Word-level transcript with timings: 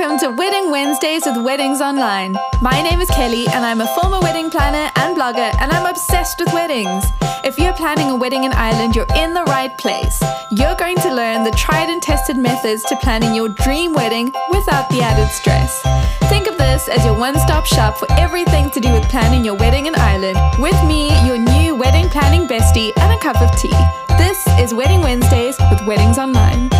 Welcome 0.00 0.18
to 0.20 0.34
Wedding 0.34 0.70
Wednesdays 0.70 1.26
with 1.26 1.44
Weddings 1.44 1.82
Online. 1.82 2.34
My 2.62 2.80
name 2.80 3.02
is 3.02 3.10
Kelly, 3.10 3.46
and 3.48 3.66
I'm 3.66 3.82
a 3.82 3.86
former 3.88 4.18
wedding 4.18 4.48
planner 4.48 4.90
and 4.96 5.14
blogger, 5.14 5.54
and 5.60 5.70
I'm 5.70 5.84
obsessed 5.84 6.40
with 6.40 6.50
weddings. 6.54 7.04
If 7.44 7.58
you're 7.58 7.74
planning 7.74 8.10
a 8.10 8.16
wedding 8.16 8.44
in 8.44 8.52
Ireland, 8.52 8.96
you're 8.96 9.12
in 9.14 9.34
the 9.34 9.42
right 9.42 9.76
place. 9.76 10.22
You're 10.52 10.74
going 10.76 10.96
to 11.00 11.14
learn 11.14 11.44
the 11.44 11.50
tried 11.50 11.90
and 11.90 12.00
tested 12.00 12.38
methods 12.38 12.82
to 12.84 12.96
planning 12.96 13.34
your 13.34 13.50
dream 13.50 13.92
wedding 13.92 14.32
without 14.50 14.88
the 14.88 15.02
added 15.02 15.28
stress. 15.28 15.82
Think 16.30 16.46
of 16.46 16.56
this 16.56 16.88
as 16.88 17.04
your 17.04 17.18
one 17.18 17.38
stop 17.38 17.66
shop 17.66 17.98
for 17.98 18.10
everything 18.12 18.70
to 18.70 18.80
do 18.80 18.90
with 18.94 19.06
planning 19.10 19.44
your 19.44 19.56
wedding 19.56 19.84
in 19.84 19.94
Ireland. 19.96 20.38
With 20.58 20.82
me, 20.86 21.08
your 21.26 21.36
new 21.36 21.74
wedding 21.74 22.08
planning 22.08 22.48
bestie, 22.48 22.92
and 22.96 23.12
a 23.12 23.18
cup 23.18 23.42
of 23.42 23.54
tea. 23.60 23.76
This 24.16 24.46
is 24.58 24.72
Wedding 24.72 25.02
Wednesdays 25.02 25.58
with 25.70 25.86
Weddings 25.86 26.16
Online. 26.16 26.70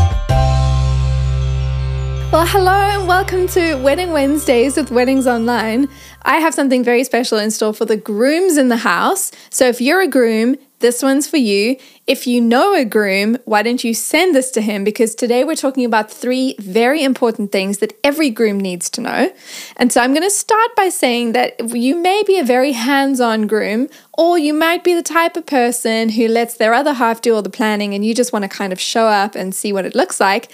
Well, 2.32 2.46
hello 2.46 2.70
and 2.70 3.08
welcome 3.08 3.48
to 3.48 3.74
Wedding 3.74 4.12
Wednesdays 4.12 4.76
with 4.76 4.92
Weddings 4.92 5.26
Online. 5.26 5.88
I 6.22 6.36
have 6.36 6.54
something 6.54 6.84
very 6.84 7.02
special 7.02 7.38
in 7.38 7.50
store 7.50 7.74
for 7.74 7.86
the 7.86 7.96
grooms 7.96 8.56
in 8.56 8.68
the 8.68 8.76
house. 8.76 9.32
So 9.50 9.66
if 9.66 9.80
you're 9.80 10.00
a 10.00 10.06
groom, 10.06 10.54
this 10.78 11.02
one's 11.02 11.26
for 11.26 11.38
you. 11.38 11.76
If 12.06 12.26
you 12.26 12.40
know 12.40 12.74
a 12.74 12.84
groom, 12.84 13.36
why 13.44 13.62
don't 13.62 13.82
you 13.82 13.94
send 13.94 14.34
this 14.34 14.50
to 14.52 14.60
him? 14.60 14.84
Because 14.84 15.14
today 15.14 15.44
we're 15.44 15.56
talking 15.56 15.84
about 15.84 16.10
three 16.10 16.54
very 16.58 17.02
important 17.02 17.52
things 17.52 17.78
that 17.78 17.98
every 18.02 18.30
groom 18.30 18.58
needs 18.58 18.88
to 18.90 19.00
know. 19.00 19.32
And 19.76 19.92
so 19.92 20.00
I'm 20.00 20.12
going 20.12 20.22
to 20.22 20.30
start 20.30 20.74
by 20.76 20.88
saying 20.88 21.32
that 21.32 21.74
you 21.76 21.96
may 21.96 22.22
be 22.26 22.38
a 22.38 22.44
very 22.44 22.72
hands 22.72 23.20
on 23.20 23.46
groom, 23.46 23.88
or 24.16 24.38
you 24.38 24.54
might 24.54 24.82
be 24.82 24.94
the 24.94 25.02
type 25.02 25.36
of 25.36 25.46
person 25.46 26.10
who 26.10 26.28
lets 26.28 26.54
their 26.54 26.74
other 26.74 26.94
half 26.94 27.20
do 27.20 27.34
all 27.34 27.42
the 27.42 27.50
planning 27.50 27.94
and 27.94 28.04
you 28.04 28.14
just 28.14 28.32
want 28.32 28.44
to 28.44 28.48
kind 28.48 28.72
of 28.72 28.80
show 28.80 29.06
up 29.06 29.34
and 29.34 29.54
see 29.54 29.72
what 29.72 29.84
it 29.84 29.94
looks 29.94 30.20
like. 30.20 30.50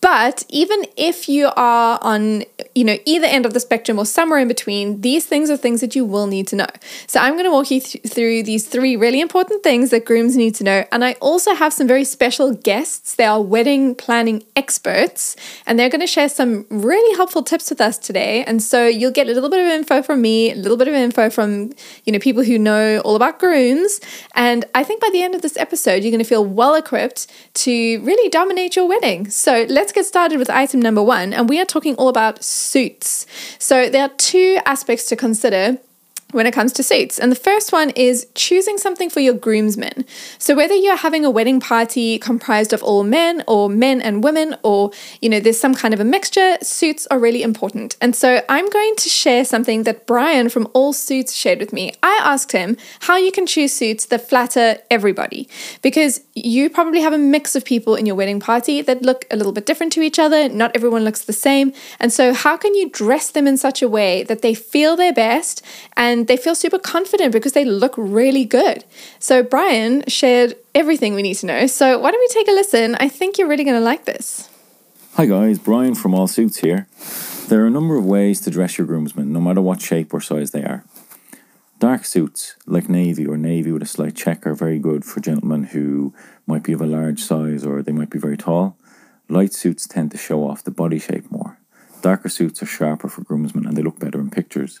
But 0.00 0.44
even 0.48 0.84
if 0.96 1.28
you 1.28 1.50
are 1.56 1.98
on, 2.02 2.44
you 2.74 2.84
know, 2.84 2.96
either 3.04 3.26
end 3.26 3.44
of 3.44 3.52
the 3.52 3.58
spectrum 3.58 3.98
or 3.98 4.06
somewhere 4.06 4.38
in 4.38 4.46
between, 4.46 5.00
these 5.00 5.26
things 5.26 5.50
are 5.50 5.56
things 5.56 5.80
that 5.80 5.96
you 5.96 6.04
will 6.04 6.28
need 6.28 6.46
to 6.48 6.56
know. 6.56 6.68
So 7.08 7.18
I'm 7.18 7.34
going 7.34 7.46
to 7.46 7.50
walk 7.50 7.70
you 7.70 7.80
th- 7.80 8.04
through 8.04 8.44
these 8.44 8.66
three 8.66 8.94
really 8.94 9.20
important 9.20 9.64
things 9.64 9.90
that 9.90 10.04
grooms 10.04 10.36
need 10.36 10.54
to 10.56 10.64
know. 10.64 10.84
And 10.92 11.04
I 11.04 11.14
also 11.14 11.52
have 11.54 11.72
some 11.72 11.88
very 11.88 12.04
special 12.04 12.54
guests. 12.54 13.16
They 13.16 13.24
are 13.24 13.42
wedding 13.42 13.96
planning 13.96 14.44
experts, 14.54 15.34
and 15.66 15.78
they're 15.78 15.90
going 15.90 16.00
to 16.00 16.06
share 16.06 16.28
some 16.28 16.66
really 16.70 17.16
helpful 17.16 17.42
tips 17.42 17.68
with 17.68 17.80
us 17.80 17.98
today. 17.98 18.44
And 18.44 18.62
so 18.62 18.86
you'll 18.86 19.10
get 19.10 19.28
a 19.28 19.32
little 19.32 19.50
bit 19.50 19.60
of 19.60 19.66
info 19.66 20.02
from 20.02 20.22
me, 20.22 20.52
a 20.52 20.54
little 20.54 20.76
bit 20.76 20.86
of 20.86 20.94
info 20.94 21.28
from, 21.28 21.72
you 22.04 22.12
know, 22.12 22.20
people 22.20 22.44
who 22.44 22.56
know 22.56 23.00
all 23.00 23.16
about 23.16 23.40
grooms. 23.40 24.00
And 24.36 24.64
I 24.76 24.84
think 24.84 25.00
by 25.00 25.10
the 25.10 25.22
end 25.22 25.34
of 25.34 25.42
this 25.42 25.56
episode, 25.56 26.04
you're 26.04 26.12
going 26.12 26.22
to 26.22 26.24
feel 26.24 26.44
well 26.44 26.76
equipped 26.76 27.26
to 27.54 28.00
really 28.02 28.28
dominate 28.28 28.76
your 28.76 28.86
wedding. 28.86 29.28
So 29.30 29.66
let's 29.68 29.87
let's 29.88 29.94
get 29.94 30.04
started 30.04 30.38
with 30.38 30.50
item 30.50 30.80
number 30.80 31.02
one, 31.02 31.32
and 31.32 31.48
we 31.48 31.58
are 31.58 31.64
talking 31.64 31.94
all 31.94 32.10
about 32.10 32.44
suits. 32.44 33.26
So 33.58 33.88
there 33.88 34.02
are 34.02 34.10
two 34.18 34.58
aspects 34.66 35.06
to 35.06 35.16
consider 35.16 35.78
when 36.32 36.46
it 36.46 36.52
comes 36.52 36.72
to 36.74 36.82
suits. 36.82 37.18
And 37.18 37.32
the 37.32 37.36
first 37.36 37.72
one 37.72 37.90
is 37.90 38.26
choosing 38.34 38.76
something 38.76 39.08
for 39.08 39.20
your 39.20 39.32
groomsmen. 39.32 40.04
So 40.38 40.54
whether 40.54 40.74
you're 40.74 40.96
having 40.96 41.24
a 41.24 41.30
wedding 41.30 41.58
party 41.58 42.18
comprised 42.18 42.74
of 42.74 42.82
all 42.82 43.02
men 43.02 43.42
or 43.46 43.70
men 43.70 44.02
and 44.02 44.22
women 44.22 44.54
or 44.62 44.90
you 45.22 45.30
know 45.30 45.40
there's 45.40 45.58
some 45.58 45.74
kind 45.74 45.94
of 45.94 46.00
a 46.00 46.04
mixture, 46.04 46.58
suits 46.62 47.06
are 47.10 47.18
really 47.18 47.42
important. 47.42 47.96
And 48.00 48.14
so 48.14 48.42
I'm 48.48 48.68
going 48.68 48.94
to 48.96 49.08
share 49.08 49.44
something 49.44 49.84
that 49.84 50.06
Brian 50.06 50.50
from 50.50 50.68
All 50.74 50.92
Suits 50.92 51.34
shared 51.34 51.60
with 51.60 51.72
me. 51.72 51.92
I 52.02 52.20
asked 52.22 52.52
him 52.52 52.76
how 53.00 53.16
you 53.16 53.32
can 53.32 53.46
choose 53.46 53.72
suits 53.72 54.04
that 54.06 54.28
flatter 54.28 54.76
everybody 54.90 55.48
because 55.80 56.20
you 56.34 56.68
probably 56.68 57.00
have 57.00 57.14
a 57.14 57.18
mix 57.18 57.56
of 57.56 57.64
people 57.64 57.94
in 57.94 58.04
your 58.04 58.16
wedding 58.16 58.40
party 58.40 58.82
that 58.82 59.02
look 59.02 59.24
a 59.30 59.36
little 59.36 59.52
bit 59.52 59.64
different 59.64 59.92
to 59.94 60.02
each 60.02 60.18
other. 60.18 60.48
Not 60.48 60.72
everyone 60.74 61.04
looks 61.04 61.22
the 61.22 61.32
same. 61.32 61.72
And 61.98 62.12
so 62.12 62.34
how 62.34 62.58
can 62.58 62.74
you 62.74 62.90
dress 62.90 63.30
them 63.30 63.46
in 63.46 63.56
such 63.56 63.80
a 63.80 63.88
way 63.88 64.24
that 64.24 64.42
they 64.42 64.54
feel 64.54 64.94
their 64.94 65.12
best 65.12 65.64
and 65.96 66.17
and 66.18 66.26
they 66.26 66.36
feel 66.36 66.54
super 66.54 66.78
confident 66.78 67.32
because 67.32 67.52
they 67.52 67.64
look 67.64 67.94
really 67.96 68.44
good. 68.44 68.84
So, 69.20 69.42
Brian 69.42 70.02
shared 70.08 70.56
everything 70.74 71.14
we 71.14 71.22
need 71.22 71.34
to 71.34 71.46
know. 71.46 71.66
So, 71.66 71.98
why 71.98 72.10
don't 72.10 72.20
we 72.20 72.28
take 72.28 72.48
a 72.48 72.52
listen? 72.52 72.96
I 72.96 73.08
think 73.08 73.38
you're 73.38 73.48
really 73.48 73.64
going 73.64 73.76
to 73.76 73.84
like 73.84 74.04
this. 74.04 74.48
Hi, 75.14 75.26
guys, 75.26 75.58
Brian 75.58 75.94
from 75.94 76.14
All 76.14 76.26
Suits 76.26 76.58
here. 76.58 76.88
There 77.48 77.62
are 77.62 77.66
a 77.66 77.70
number 77.70 77.96
of 77.96 78.04
ways 78.04 78.40
to 78.42 78.50
dress 78.50 78.78
your 78.78 78.86
groomsmen, 78.86 79.32
no 79.32 79.40
matter 79.40 79.62
what 79.62 79.80
shape 79.80 80.12
or 80.12 80.20
size 80.20 80.50
they 80.50 80.64
are. 80.64 80.84
Dark 81.78 82.04
suits, 82.04 82.56
like 82.66 82.88
navy 82.88 83.24
or 83.24 83.36
navy 83.36 83.70
with 83.70 83.82
a 83.82 83.86
slight 83.86 84.16
check, 84.16 84.44
are 84.46 84.54
very 84.54 84.80
good 84.80 85.04
for 85.04 85.20
gentlemen 85.20 85.64
who 85.64 86.12
might 86.46 86.64
be 86.64 86.72
of 86.72 86.80
a 86.80 86.86
large 86.86 87.20
size 87.20 87.64
or 87.64 87.82
they 87.82 87.92
might 87.92 88.10
be 88.10 88.18
very 88.18 88.36
tall. 88.36 88.76
Light 89.28 89.52
suits 89.52 89.86
tend 89.86 90.10
to 90.10 90.18
show 90.18 90.48
off 90.48 90.64
the 90.64 90.72
body 90.72 90.98
shape 90.98 91.30
more. 91.30 91.58
Darker 92.02 92.28
suits 92.28 92.62
are 92.62 92.66
sharper 92.66 93.08
for 93.08 93.22
groomsmen 93.22 93.66
and 93.66 93.76
they 93.76 93.82
look 93.82 94.00
better 94.00 94.20
in 94.20 94.30
pictures. 94.30 94.80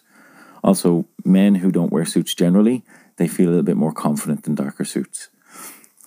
Also, 0.68 1.06
men 1.24 1.54
who 1.54 1.70
don't 1.72 1.90
wear 1.90 2.04
suits 2.04 2.34
generally, 2.34 2.84
they 3.16 3.26
feel 3.26 3.48
a 3.48 3.52
little 3.52 3.62
bit 3.62 3.78
more 3.78 3.90
confident 3.90 4.46
in 4.46 4.54
darker 4.54 4.84
suits. 4.84 5.30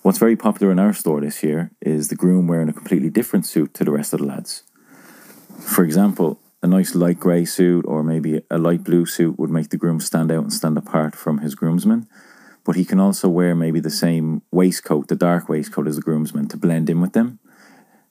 What's 0.04 0.20
very 0.20 0.36
popular 0.36 0.72
in 0.72 0.78
our 0.78 0.94
store 0.94 1.20
this 1.20 1.42
year 1.42 1.72
is 1.82 2.10
the 2.10 2.16
groom 2.16 2.46
wearing 2.46 2.70
a 2.70 2.74
completely 2.74 3.10
different 3.10 3.48
suit 3.48 3.74
to 3.74 3.84
the 3.84 3.90
rest 3.90 4.14
of 4.14 4.20
the 4.20 4.28
lads. 4.28 4.62
For 5.60 5.84
example, 5.84 6.40
a 6.62 6.68
nice 6.68 6.94
light 6.94 7.20
grey 7.20 7.44
suit 7.44 7.86
or 7.88 8.04
maybe 8.04 8.44
a 8.52 8.60
light 8.60 8.84
blue 8.84 9.08
suit 9.08 9.40
would 9.40 9.50
make 9.50 9.72
the 9.72 9.78
groom 9.78 10.00
stand 10.00 10.32
out 10.32 10.44
and 10.44 10.54
stand 10.54 10.78
apart 10.78 11.16
from 11.16 11.40
his 11.40 11.56
groomsmen. 11.56 12.08
But 12.64 12.76
he 12.76 12.86
can 12.86 13.00
also 13.00 13.30
wear 13.30 13.56
maybe 13.56 13.80
the 13.80 13.90
same 13.90 14.44
waistcoat, 14.52 15.08
the 15.08 15.16
dark 15.16 15.50
waistcoat 15.50 15.88
as 15.88 15.96
the 15.96 16.04
groomsmen, 16.04 16.50
to 16.50 16.58
blend 16.58 16.88
in 16.88 17.02
with 17.02 17.14
them. 17.14 17.40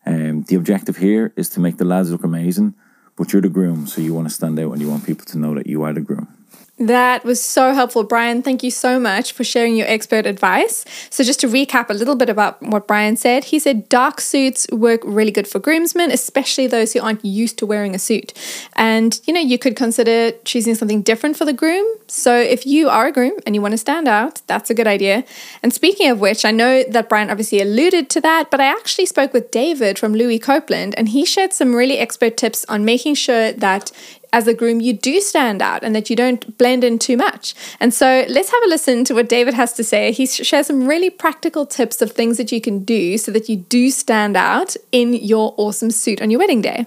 Um, 0.04 0.42
the 0.48 0.56
objective 0.56 0.96
here 0.96 1.32
is 1.36 1.48
to 1.50 1.60
make 1.60 1.76
the 1.76 1.84
lads 1.84 2.10
look 2.10 2.24
amazing, 2.24 2.74
but 3.14 3.32
you're 3.32 3.40
the 3.40 3.48
groom, 3.48 3.86
so 3.86 4.00
you 4.00 4.14
want 4.14 4.26
to 4.26 4.34
stand 4.34 4.58
out 4.58 4.72
and 4.72 4.80
you 4.80 4.90
want 4.90 5.06
people 5.06 5.26
to 5.26 5.38
know 5.38 5.54
that 5.54 5.68
you 5.68 5.84
are 5.84 5.92
the 5.92 6.00
groom. 6.00 6.39
That 6.80 7.26
was 7.26 7.44
so 7.44 7.74
helpful, 7.74 8.04
Brian. 8.04 8.40
Thank 8.40 8.62
you 8.62 8.70
so 8.70 8.98
much 8.98 9.32
for 9.32 9.44
sharing 9.44 9.76
your 9.76 9.86
expert 9.86 10.24
advice. 10.24 10.86
So, 11.10 11.22
just 11.22 11.38
to 11.40 11.46
recap 11.46 11.90
a 11.90 11.92
little 11.92 12.16
bit 12.16 12.30
about 12.30 12.62
what 12.62 12.88
Brian 12.88 13.18
said, 13.18 13.44
he 13.44 13.58
said 13.58 13.86
dark 13.90 14.18
suits 14.18 14.66
work 14.72 15.02
really 15.04 15.30
good 15.30 15.46
for 15.46 15.58
groomsmen, 15.58 16.10
especially 16.10 16.66
those 16.66 16.94
who 16.94 17.00
aren't 17.00 17.22
used 17.22 17.58
to 17.58 17.66
wearing 17.66 17.94
a 17.94 17.98
suit. 17.98 18.32
And, 18.76 19.20
you 19.26 19.34
know, 19.34 19.40
you 19.40 19.58
could 19.58 19.76
consider 19.76 20.30
choosing 20.46 20.74
something 20.74 21.02
different 21.02 21.36
for 21.36 21.44
the 21.44 21.52
groom. 21.52 21.86
So, 22.06 22.34
if 22.34 22.64
you 22.64 22.88
are 22.88 23.08
a 23.08 23.12
groom 23.12 23.34
and 23.44 23.54
you 23.54 23.60
want 23.60 23.72
to 23.72 23.78
stand 23.78 24.08
out, 24.08 24.40
that's 24.46 24.70
a 24.70 24.74
good 24.74 24.86
idea. 24.86 25.24
And 25.62 25.74
speaking 25.74 26.10
of 26.10 26.18
which, 26.18 26.46
I 26.46 26.50
know 26.50 26.82
that 26.84 27.10
Brian 27.10 27.28
obviously 27.28 27.60
alluded 27.60 28.08
to 28.08 28.22
that, 28.22 28.50
but 28.50 28.58
I 28.58 28.64
actually 28.64 29.04
spoke 29.04 29.34
with 29.34 29.50
David 29.50 29.98
from 29.98 30.14
Louis 30.14 30.38
Copeland, 30.38 30.94
and 30.96 31.10
he 31.10 31.26
shared 31.26 31.52
some 31.52 31.76
really 31.76 31.98
expert 31.98 32.38
tips 32.38 32.64
on 32.70 32.86
making 32.86 33.16
sure 33.16 33.52
that 33.52 33.92
as 34.32 34.46
a 34.46 34.54
groom, 34.54 34.80
you 34.80 34.92
do 34.92 35.20
stand 35.20 35.60
out 35.62 35.82
and 35.82 35.94
that 35.94 36.10
you 36.10 36.16
don't 36.16 36.56
blend 36.58 36.84
in 36.84 36.98
too 36.98 37.16
much. 37.16 37.54
And 37.80 37.92
so 37.92 38.24
let's 38.28 38.50
have 38.50 38.62
a 38.64 38.68
listen 38.68 39.04
to 39.04 39.14
what 39.14 39.28
David 39.28 39.54
has 39.54 39.72
to 39.74 39.84
say. 39.84 40.12
He 40.12 40.26
shares 40.26 40.68
some 40.68 40.86
really 40.86 41.10
practical 41.10 41.66
tips 41.66 42.00
of 42.00 42.12
things 42.12 42.36
that 42.36 42.52
you 42.52 42.60
can 42.60 42.84
do 42.84 43.18
so 43.18 43.32
that 43.32 43.48
you 43.48 43.56
do 43.56 43.90
stand 43.90 44.36
out 44.36 44.76
in 44.92 45.14
your 45.14 45.54
awesome 45.56 45.90
suit 45.90 46.22
on 46.22 46.30
your 46.30 46.40
wedding 46.40 46.62
day. 46.62 46.86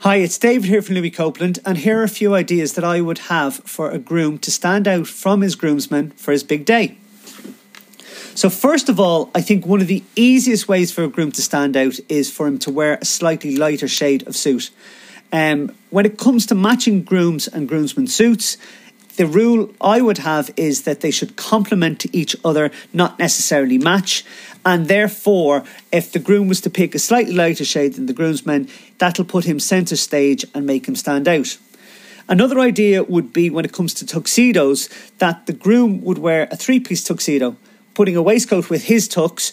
Hi, 0.00 0.16
it's 0.16 0.36
David 0.36 0.68
here 0.68 0.82
from 0.82 0.96
Louis 0.96 1.12
Copeland, 1.12 1.60
and 1.64 1.78
here 1.78 2.00
are 2.00 2.02
a 2.02 2.08
few 2.08 2.34
ideas 2.34 2.72
that 2.72 2.82
I 2.82 3.00
would 3.00 3.18
have 3.18 3.54
for 3.58 3.88
a 3.90 4.00
groom 4.00 4.36
to 4.38 4.50
stand 4.50 4.88
out 4.88 5.06
from 5.06 5.42
his 5.42 5.54
groomsmen 5.54 6.10
for 6.16 6.32
his 6.32 6.42
big 6.42 6.64
day. 6.64 6.98
So, 8.34 8.50
first 8.50 8.88
of 8.88 8.98
all, 8.98 9.30
I 9.32 9.42
think 9.42 9.64
one 9.64 9.80
of 9.80 9.86
the 9.86 10.02
easiest 10.16 10.66
ways 10.66 10.90
for 10.90 11.04
a 11.04 11.08
groom 11.08 11.30
to 11.32 11.42
stand 11.42 11.76
out 11.76 12.00
is 12.08 12.32
for 12.32 12.48
him 12.48 12.58
to 12.60 12.70
wear 12.72 12.94
a 12.94 13.04
slightly 13.04 13.56
lighter 13.56 13.86
shade 13.86 14.26
of 14.26 14.34
suit. 14.34 14.70
Um, 15.32 15.74
when 15.90 16.04
it 16.04 16.18
comes 16.18 16.46
to 16.46 16.54
matching 16.54 17.02
grooms 17.02 17.48
and 17.48 17.68
groomsmen 17.68 18.06
suits, 18.06 18.58
the 19.16 19.26
rule 19.26 19.74
I 19.80 20.00
would 20.00 20.18
have 20.18 20.50
is 20.56 20.82
that 20.82 21.00
they 21.00 21.10
should 21.10 21.36
complement 21.36 22.06
each 22.14 22.36
other, 22.44 22.70
not 22.92 23.18
necessarily 23.18 23.78
match. 23.78 24.24
And 24.64 24.88
therefore, 24.88 25.64
if 25.90 26.12
the 26.12 26.18
groom 26.18 26.48
was 26.48 26.60
to 26.62 26.70
pick 26.70 26.94
a 26.94 26.98
slightly 26.98 27.34
lighter 27.34 27.64
shade 27.64 27.94
than 27.94 28.06
the 28.06 28.12
groomsman, 28.12 28.68
that'll 28.98 29.24
put 29.24 29.44
him 29.44 29.58
centre 29.58 29.96
stage 29.96 30.44
and 30.54 30.66
make 30.66 30.86
him 30.86 30.96
stand 30.96 31.28
out. 31.28 31.58
Another 32.28 32.60
idea 32.60 33.02
would 33.02 33.32
be 33.32 33.50
when 33.50 33.64
it 33.64 33.72
comes 33.72 33.92
to 33.94 34.06
tuxedos, 34.06 34.88
that 35.18 35.46
the 35.46 35.52
groom 35.52 36.02
would 36.02 36.18
wear 36.18 36.48
a 36.50 36.56
three 36.56 36.80
piece 36.80 37.04
tuxedo. 37.04 37.56
Putting 37.94 38.16
a 38.16 38.22
waistcoat 38.22 38.70
with 38.70 38.84
his 38.84 39.08
tux 39.08 39.52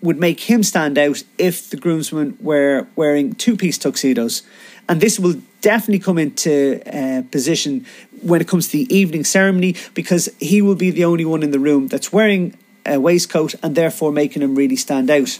would 0.00 0.18
make 0.18 0.40
him 0.40 0.62
stand 0.62 0.96
out 0.98 1.22
if 1.38 1.70
the 1.70 1.76
groomsmen 1.76 2.36
were 2.40 2.86
wearing 2.96 3.34
two 3.34 3.56
piece 3.56 3.78
tuxedos. 3.78 4.42
And 4.88 5.00
this 5.00 5.18
will 5.18 5.40
definitely 5.60 5.98
come 5.98 6.18
into 6.18 6.80
uh, 6.86 7.22
position 7.30 7.84
when 8.22 8.40
it 8.40 8.48
comes 8.48 8.68
to 8.68 8.78
the 8.78 8.94
evening 8.94 9.24
ceremony 9.24 9.74
because 9.94 10.28
he 10.40 10.62
will 10.62 10.74
be 10.74 10.90
the 10.90 11.04
only 11.04 11.24
one 11.24 11.42
in 11.42 11.50
the 11.50 11.58
room 11.58 11.88
that's 11.88 12.12
wearing 12.12 12.56
a 12.86 12.98
waistcoat 12.98 13.54
and 13.62 13.74
therefore 13.74 14.12
making 14.12 14.42
him 14.42 14.54
really 14.54 14.76
stand 14.76 15.10
out. 15.10 15.38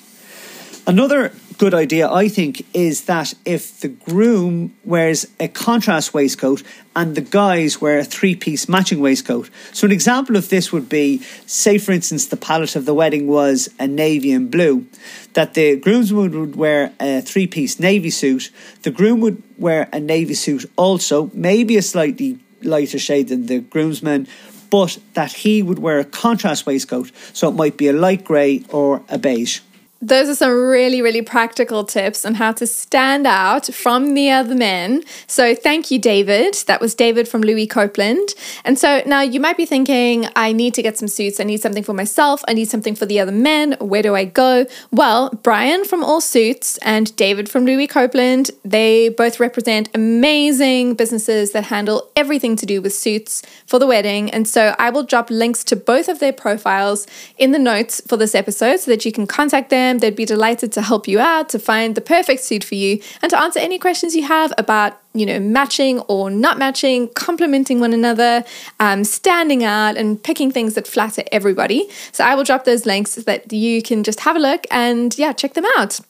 Another 0.88 1.32
good 1.58 1.74
idea, 1.74 2.10
I 2.10 2.28
think, 2.28 2.64
is 2.72 3.02
that 3.02 3.34
if 3.44 3.80
the 3.80 3.88
groom 3.88 4.74
wears 4.86 5.26
a 5.38 5.46
contrast 5.46 6.14
waistcoat 6.14 6.62
and 6.96 7.14
the 7.14 7.20
guys 7.20 7.78
wear 7.78 7.98
a 7.98 8.04
three 8.04 8.34
piece 8.34 8.70
matching 8.70 8.98
waistcoat. 8.98 9.50
So, 9.74 9.84
an 9.84 9.92
example 9.92 10.34
of 10.34 10.48
this 10.48 10.72
would 10.72 10.88
be 10.88 11.18
say, 11.44 11.76
for 11.76 11.92
instance, 11.92 12.28
the 12.28 12.38
palette 12.38 12.74
of 12.74 12.86
the 12.86 12.94
wedding 12.94 13.26
was 13.26 13.68
a 13.78 13.86
navy 13.86 14.32
and 14.32 14.50
blue, 14.50 14.86
that 15.34 15.52
the 15.52 15.76
groomsman 15.76 16.40
would 16.40 16.56
wear 16.56 16.94
a 16.98 17.20
three 17.20 17.46
piece 17.46 17.78
navy 17.78 18.08
suit, 18.08 18.50
the 18.80 18.90
groom 18.90 19.20
would 19.20 19.42
wear 19.58 19.90
a 19.92 20.00
navy 20.00 20.32
suit 20.32 20.64
also, 20.76 21.30
maybe 21.34 21.76
a 21.76 21.82
slightly 21.82 22.38
lighter 22.62 22.98
shade 22.98 23.28
than 23.28 23.44
the 23.44 23.60
groomsman, 23.60 24.26
but 24.70 24.96
that 25.12 25.32
he 25.32 25.62
would 25.62 25.80
wear 25.80 25.98
a 25.98 26.04
contrast 26.06 26.64
waistcoat. 26.64 27.12
So, 27.34 27.50
it 27.50 27.56
might 27.56 27.76
be 27.76 27.88
a 27.88 27.92
light 27.92 28.24
grey 28.24 28.64
or 28.70 29.02
a 29.10 29.18
beige. 29.18 29.60
Those 30.00 30.28
are 30.28 30.34
some 30.36 30.52
really, 30.52 31.02
really 31.02 31.22
practical 31.22 31.82
tips 31.82 32.24
on 32.24 32.34
how 32.34 32.52
to 32.52 32.68
stand 32.68 33.26
out 33.26 33.66
from 33.66 34.14
the 34.14 34.30
other 34.30 34.54
men. 34.54 35.02
So, 35.26 35.56
thank 35.56 35.90
you, 35.90 35.98
David. 35.98 36.54
That 36.68 36.80
was 36.80 36.94
David 36.94 37.26
from 37.26 37.40
Louis 37.40 37.66
Copeland. 37.66 38.28
And 38.64 38.78
so 38.78 39.02
now 39.06 39.22
you 39.22 39.40
might 39.40 39.56
be 39.56 39.66
thinking, 39.66 40.26
I 40.36 40.52
need 40.52 40.74
to 40.74 40.82
get 40.82 40.96
some 40.96 41.08
suits. 41.08 41.40
I 41.40 41.44
need 41.44 41.60
something 41.60 41.82
for 41.82 41.94
myself. 41.94 42.44
I 42.46 42.52
need 42.52 42.66
something 42.66 42.94
for 42.94 43.06
the 43.06 43.18
other 43.18 43.32
men. 43.32 43.76
Where 43.80 44.02
do 44.02 44.14
I 44.14 44.24
go? 44.24 44.66
Well, 44.92 45.30
Brian 45.42 45.84
from 45.84 46.04
All 46.04 46.20
Suits 46.20 46.78
and 46.78 47.14
David 47.16 47.48
from 47.48 47.66
Louis 47.66 47.88
Copeland, 47.88 48.52
they 48.64 49.08
both 49.08 49.40
represent 49.40 49.88
amazing 49.96 50.94
businesses 50.94 51.50
that 51.52 51.64
handle 51.64 52.08
everything 52.14 52.54
to 52.54 52.66
do 52.66 52.80
with 52.80 52.94
suits 52.94 53.42
for 53.66 53.80
the 53.80 53.86
wedding. 53.86 54.30
And 54.30 54.46
so, 54.46 54.76
I 54.78 54.90
will 54.90 55.02
drop 55.02 55.28
links 55.28 55.64
to 55.64 55.74
both 55.74 56.06
of 56.06 56.20
their 56.20 56.32
profiles 56.32 57.08
in 57.36 57.50
the 57.50 57.58
notes 57.58 58.00
for 58.06 58.16
this 58.16 58.36
episode 58.36 58.78
so 58.78 58.92
that 58.92 59.04
you 59.04 59.10
can 59.10 59.26
contact 59.26 59.70
them 59.70 59.87
They'd 59.96 60.14
be 60.14 60.26
delighted 60.26 60.70
to 60.72 60.82
help 60.82 61.08
you 61.08 61.18
out, 61.18 61.48
to 61.48 61.58
find 61.58 61.94
the 61.94 62.02
perfect 62.02 62.42
suit 62.42 62.62
for 62.62 62.74
you, 62.74 63.00
and 63.22 63.30
to 63.30 63.40
answer 63.40 63.58
any 63.58 63.78
questions 63.78 64.14
you 64.14 64.24
have 64.24 64.52
about, 64.58 65.00
you 65.14 65.24
know, 65.24 65.40
matching 65.40 66.00
or 66.00 66.30
not 66.30 66.58
matching, 66.58 67.08
complementing 67.14 67.80
one 67.80 67.94
another, 67.94 68.44
um, 68.78 69.04
standing 69.04 69.64
out, 69.64 69.96
and 69.96 70.22
picking 70.22 70.52
things 70.52 70.74
that 70.74 70.86
flatter 70.86 71.22
everybody. 71.32 71.88
So 72.12 72.24
I 72.24 72.34
will 72.34 72.44
drop 72.44 72.64
those 72.64 72.84
links 72.84 73.12
so 73.12 73.22
that 73.22 73.50
you 73.50 73.82
can 73.82 74.04
just 74.04 74.20
have 74.20 74.36
a 74.36 74.38
look 74.38 74.66
and, 74.70 75.16
yeah, 75.16 75.32
check 75.32 75.54
them 75.54 75.64
out. 75.78 76.00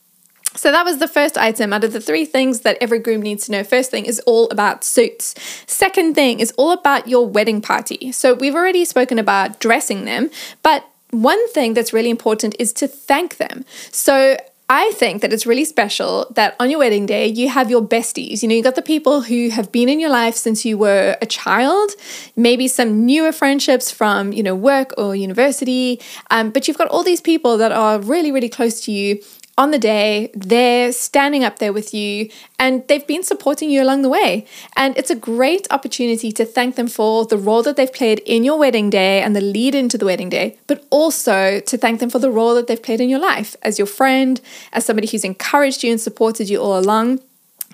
So 0.54 0.72
that 0.72 0.84
was 0.84 0.98
the 0.98 1.06
first 1.06 1.38
item 1.38 1.72
out 1.72 1.84
of 1.84 1.92
the 1.92 2.00
three 2.00 2.25
things 2.25 2.60
that 2.60 2.78
every 2.80 2.98
groom 2.98 3.22
needs 3.22 3.46
to 3.46 3.52
know. 3.52 3.62
First 3.62 3.90
thing 3.90 4.06
is 4.06 4.19
all 4.20 4.48
about 4.50 4.82
suits. 4.82 5.34
Second 5.66 6.14
thing 6.14 6.40
is 6.40 6.52
all 6.56 6.72
about 6.72 7.06
your 7.06 7.28
wedding 7.28 7.60
party. 7.60 8.10
So 8.10 8.34
we've 8.34 8.54
already 8.54 8.84
spoken 8.84 9.19
about 9.19 9.60
dressing 9.60 10.04
them, 10.04 10.30
but 10.62 10.84
one 11.10 11.49
thing 11.50 11.75
that's 11.75 11.93
really 11.93 12.10
important 12.10 12.55
is 12.58 12.72
to 12.75 12.88
thank 12.88 13.37
them. 13.37 13.64
So 13.90 14.37
I 14.70 14.90
think 14.93 15.22
that 15.22 15.32
it's 15.32 15.46
really 15.46 15.64
special 15.64 16.26
that 16.34 16.55
on 16.60 16.69
your 16.69 16.81
wedding 16.81 17.06
day 17.06 17.26
you 17.26 17.49
have 17.49 17.70
your 17.70 17.81
besties. 17.81 18.43
You 18.43 18.49
know, 18.49 18.55
you 18.55 18.62
got 18.62 18.75
the 18.75 18.82
people 18.82 19.22
who 19.22 19.49
have 19.49 19.72
been 19.72 19.88
in 19.88 19.99
your 19.99 20.10
life 20.10 20.37
since 20.37 20.66
you 20.66 20.76
were 20.76 21.16
a 21.22 21.26
child, 21.26 21.93
maybe 22.37 22.69
some 22.69 23.06
newer 23.06 23.32
friendships 23.32 23.90
from, 23.90 24.31
you 24.34 24.43
know, 24.43 24.55
work 24.55 24.93
or 24.99 25.16
university. 25.16 26.00
Um, 26.31 26.50
but 26.50 26.69
you've 26.69 26.76
got 26.76 26.88
all 26.88 27.02
these 27.02 27.22
people 27.22 27.56
that 27.56 27.72
are 27.72 27.99
really, 27.99 28.31
really 28.31 28.50
close 28.50 28.82
to 28.82 28.93
you 28.93 29.22
on 29.58 29.72
the 29.72 29.78
day, 29.78 30.31
they're 30.34 30.93
standing 30.93 31.43
up 31.43 31.58
there 31.58 31.72
with 31.72 31.93
you 31.93 32.31
and 32.60 32.87
they've 32.87 33.06
been 33.06 33.25
supporting 33.25 33.70
you 33.70 33.82
along 33.82 34.02
the 34.02 34.08
way. 34.08 34.46
And 34.76 34.96
it's 34.96 35.10
a 35.10 35.16
great 35.16 35.66
opportunity 35.72 36.31
to 36.32 36.44
thank 36.44 36.76
them 36.76 36.87
for 36.87 37.26
the 37.26 37.37
role 37.37 37.64
that 37.64 37.76
they've 37.76 37.93
played 37.93 38.20
in 38.20 38.44
your 38.44 38.56
wedding 38.56 38.88
day 38.88 39.20
and 39.20 39.34
the 39.34 39.40
lead 39.40 39.75
into 39.75 39.99
the 39.99 40.06
wedding 40.06 40.28
day, 40.28 40.56
but 40.69 40.87
also 40.90 41.58
to 41.58 41.76
thank 41.76 41.99
them 41.99 42.08
for 42.08 42.20
the 42.20 42.31
role 42.31 42.55
that 42.55 42.69
they've 42.69 42.82
played 42.82 43.00
in 43.00 43.08
your 43.08 43.19
life 43.19 43.56
as 43.62 43.78
your 43.78 43.87
friend, 43.87 44.40
as 44.72 44.87
somebody 44.87 45.08
who's 45.08 45.25
encouraged 45.25 45.82
you 45.82 45.90
and 45.90 46.00
supported 46.00 46.49
you 46.49 46.61
all 46.61 46.78
along. 46.78 47.20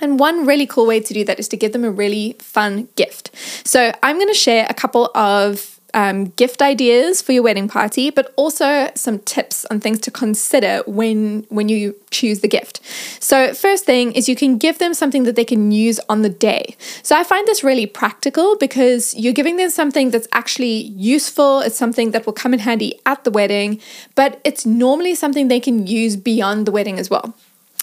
And 0.01 0.19
one 0.19 0.47
really 0.47 0.67
cool 0.67 0.87
way 0.87 1.01
to 1.01 1.15
do 1.15 1.25
that 1.27 1.39
is 1.39 1.49
to 1.49 1.57
give 1.57 1.73
them 1.73 1.85
a 1.85 1.91
really 1.91 2.37
fun 2.41 2.89
gift. 2.97 3.31
So 3.65 3.93
I'm 4.03 4.17
going 4.17 4.29
to 4.29 4.35
share 4.35 4.67
a 4.69 4.75
couple 4.75 5.11
of 5.15 5.74
um, 5.95 6.27
gift 6.37 6.61
ideas 6.61 7.23
for 7.23 7.33
your 7.33 7.43
wedding 7.43 7.69
party, 7.69 8.11
but 8.11 8.35
also 8.37 8.91
some 8.95 9.21
tips 9.21 9.65
on 9.71 9.81
things 9.81 10.01
to 10.01 10.11
consider 10.11 10.83
when 10.87 11.47
when 11.49 11.69
you 11.69 11.95
choose 12.11 12.41
the 12.41 12.49
gift. 12.49 12.81
So 13.21 13.55
first 13.55 13.87
thing 13.87 14.13
is 14.13 14.29
you 14.29 14.37
can 14.37 14.59
give 14.59 14.79
them 14.79 14.93
something 14.93 15.23
that 15.23 15.37
they 15.37 15.45
can 15.45 15.73
use 15.73 15.99
on 16.09 16.23
the 16.23 16.29
day. 16.29 16.77
So 17.03 17.17
I 17.17 17.25
find 17.25 17.47
this 17.47 17.65
really 17.65 17.87
practical 17.87 18.57
because 18.57 19.15
you're 19.15 19.33
giving 19.33 19.57
them 19.57 19.71
something 19.71 20.11
that's 20.11 20.29
actually 20.33 20.77
useful. 21.15 21.61
It's 21.61 21.77
something 21.77 22.11
that 22.11 22.27
will 22.27 22.33
come 22.33 22.53
in 22.53 22.61
handy 22.61 23.01
at 23.07 23.25
the 23.25 23.31
wedding, 23.31 23.81
but 24.15 24.41
it's 24.45 24.67
normally 24.67 25.15
something 25.15 25.49
they 25.49 25.61
can 25.61 25.87
use 25.87 26.17
beyond 26.17 26.67
the 26.67 26.73
wedding 26.73 26.99
as 26.99 27.09
well. 27.09 27.35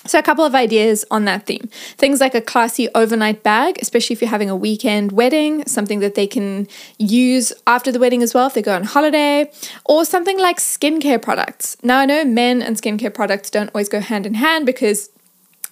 So, 0.06 0.18
a 0.18 0.24
couple 0.24 0.44
of 0.44 0.56
ideas 0.56 1.06
on 1.12 1.26
that 1.26 1.46
theme. 1.46 1.70
Things 1.98 2.20
like 2.20 2.34
a 2.34 2.42
classy 2.42 2.90
overnight 2.96 3.44
bag, 3.44 3.78
especially 3.82 4.16
if 4.16 4.22
you're 4.22 4.30
having 4.30 4.50
a 4.50 4.56
weekend 4.56 5.12
wedding, 5.12 5.64
something 5.68 6.00
that 6.00 6.16
they 6.16 6.26
can 6.26 6.68
use 6.98 7.54
after 7.68 7.92
the 7.92 8.00
wedding 8.00 8.24
as 8.24 8.34
well 8.34 8.48
if 8.48 8.56
they 8.56 8.64
go 8.64 8.76
on 8.76 8.84
holiday, 8.84 9.52
or 9.86 10.04
something 10.04 10.40
like 10.40 10.58
skincare 10.58 11.22
products. 11.22 11.78
Now, 11.84 12.00
I 12.00 12.06
know 12.06 12.26
men 12.26 12.62
and 12.62 12.76
skincare 12.78 13.14
products 13.14 13.50
don't 13.52 13.70
always 13.76 13.90
go 13.90 14.00
hand 14.00 14.26
in 14.26 14.34
hand 14.36 14.66
because 14.66 15.10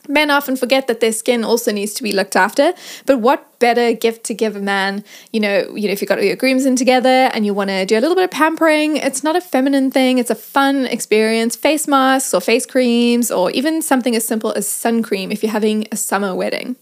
Men 0.10 0.32
often 0.32 0.56
forget 0.56 0.88
that 0.88 1.02
their 1.02 1.12
skin 1.12 1.44
also 1.44 1.72
needs 1.72 1.94
to 1.94 2.04
be 2.04 2.12
looked 2.12 2.36
after, 2.36 2.74
but 3.06 3.20
what 3.20 3.60
better 3.60 3.94
gift 3.94 4.24
to 4.26 4.34
give 4.34 4.56
a 4.56 4.60
man? 4.60 5.04
You 5.32 5.40
know, 5.40 5.76
you 5.76 5.88
know, 5.88 5.92
if 5.92 6.02
you've 6.02 6.10
got 6.10 6.18
all 6.18 6.24
your 6.24 6.36
grooms 6.36 6.66
in 6.66 6.76
together 6.76 7.30
and 7.32 7.46
you 7.46 7.54
want 7.54 7.70
to 7.70 7.86
do 7.86 7.96
a 7.96 8.02
little 8.02 8.16
bit 8.16 8.24
of 8.24 8.32
pampering, 8.32 8.98
it's 8.98 9.24
not 9.24 9.36
a 9.36 9.42
feminine 9.42 9.92
thing, 9.92 10.18
it's 10.18 10.32
a 10.32 10.36
fun 10.36 10.88
experience. 10.88 11.56
Face 11.56 11.88
masks 11.88 12.34
or 12.34 12.42
face 12.42 12.66
creams, 12.66 13.30
or 13.30 13.52
even 13.52 13.84
something 13.84 14.16
as 14.16 14.26
simple 14.26 14.52
as 14.54 14.68
sun 14.68 15.04
cream 15.04 15.32
if 15.32 15.44
you're 15.44 15.52
having 15.52 15.88
a 15.92 15.96
summer 15.96 16.34
wedding. 16.34 16.76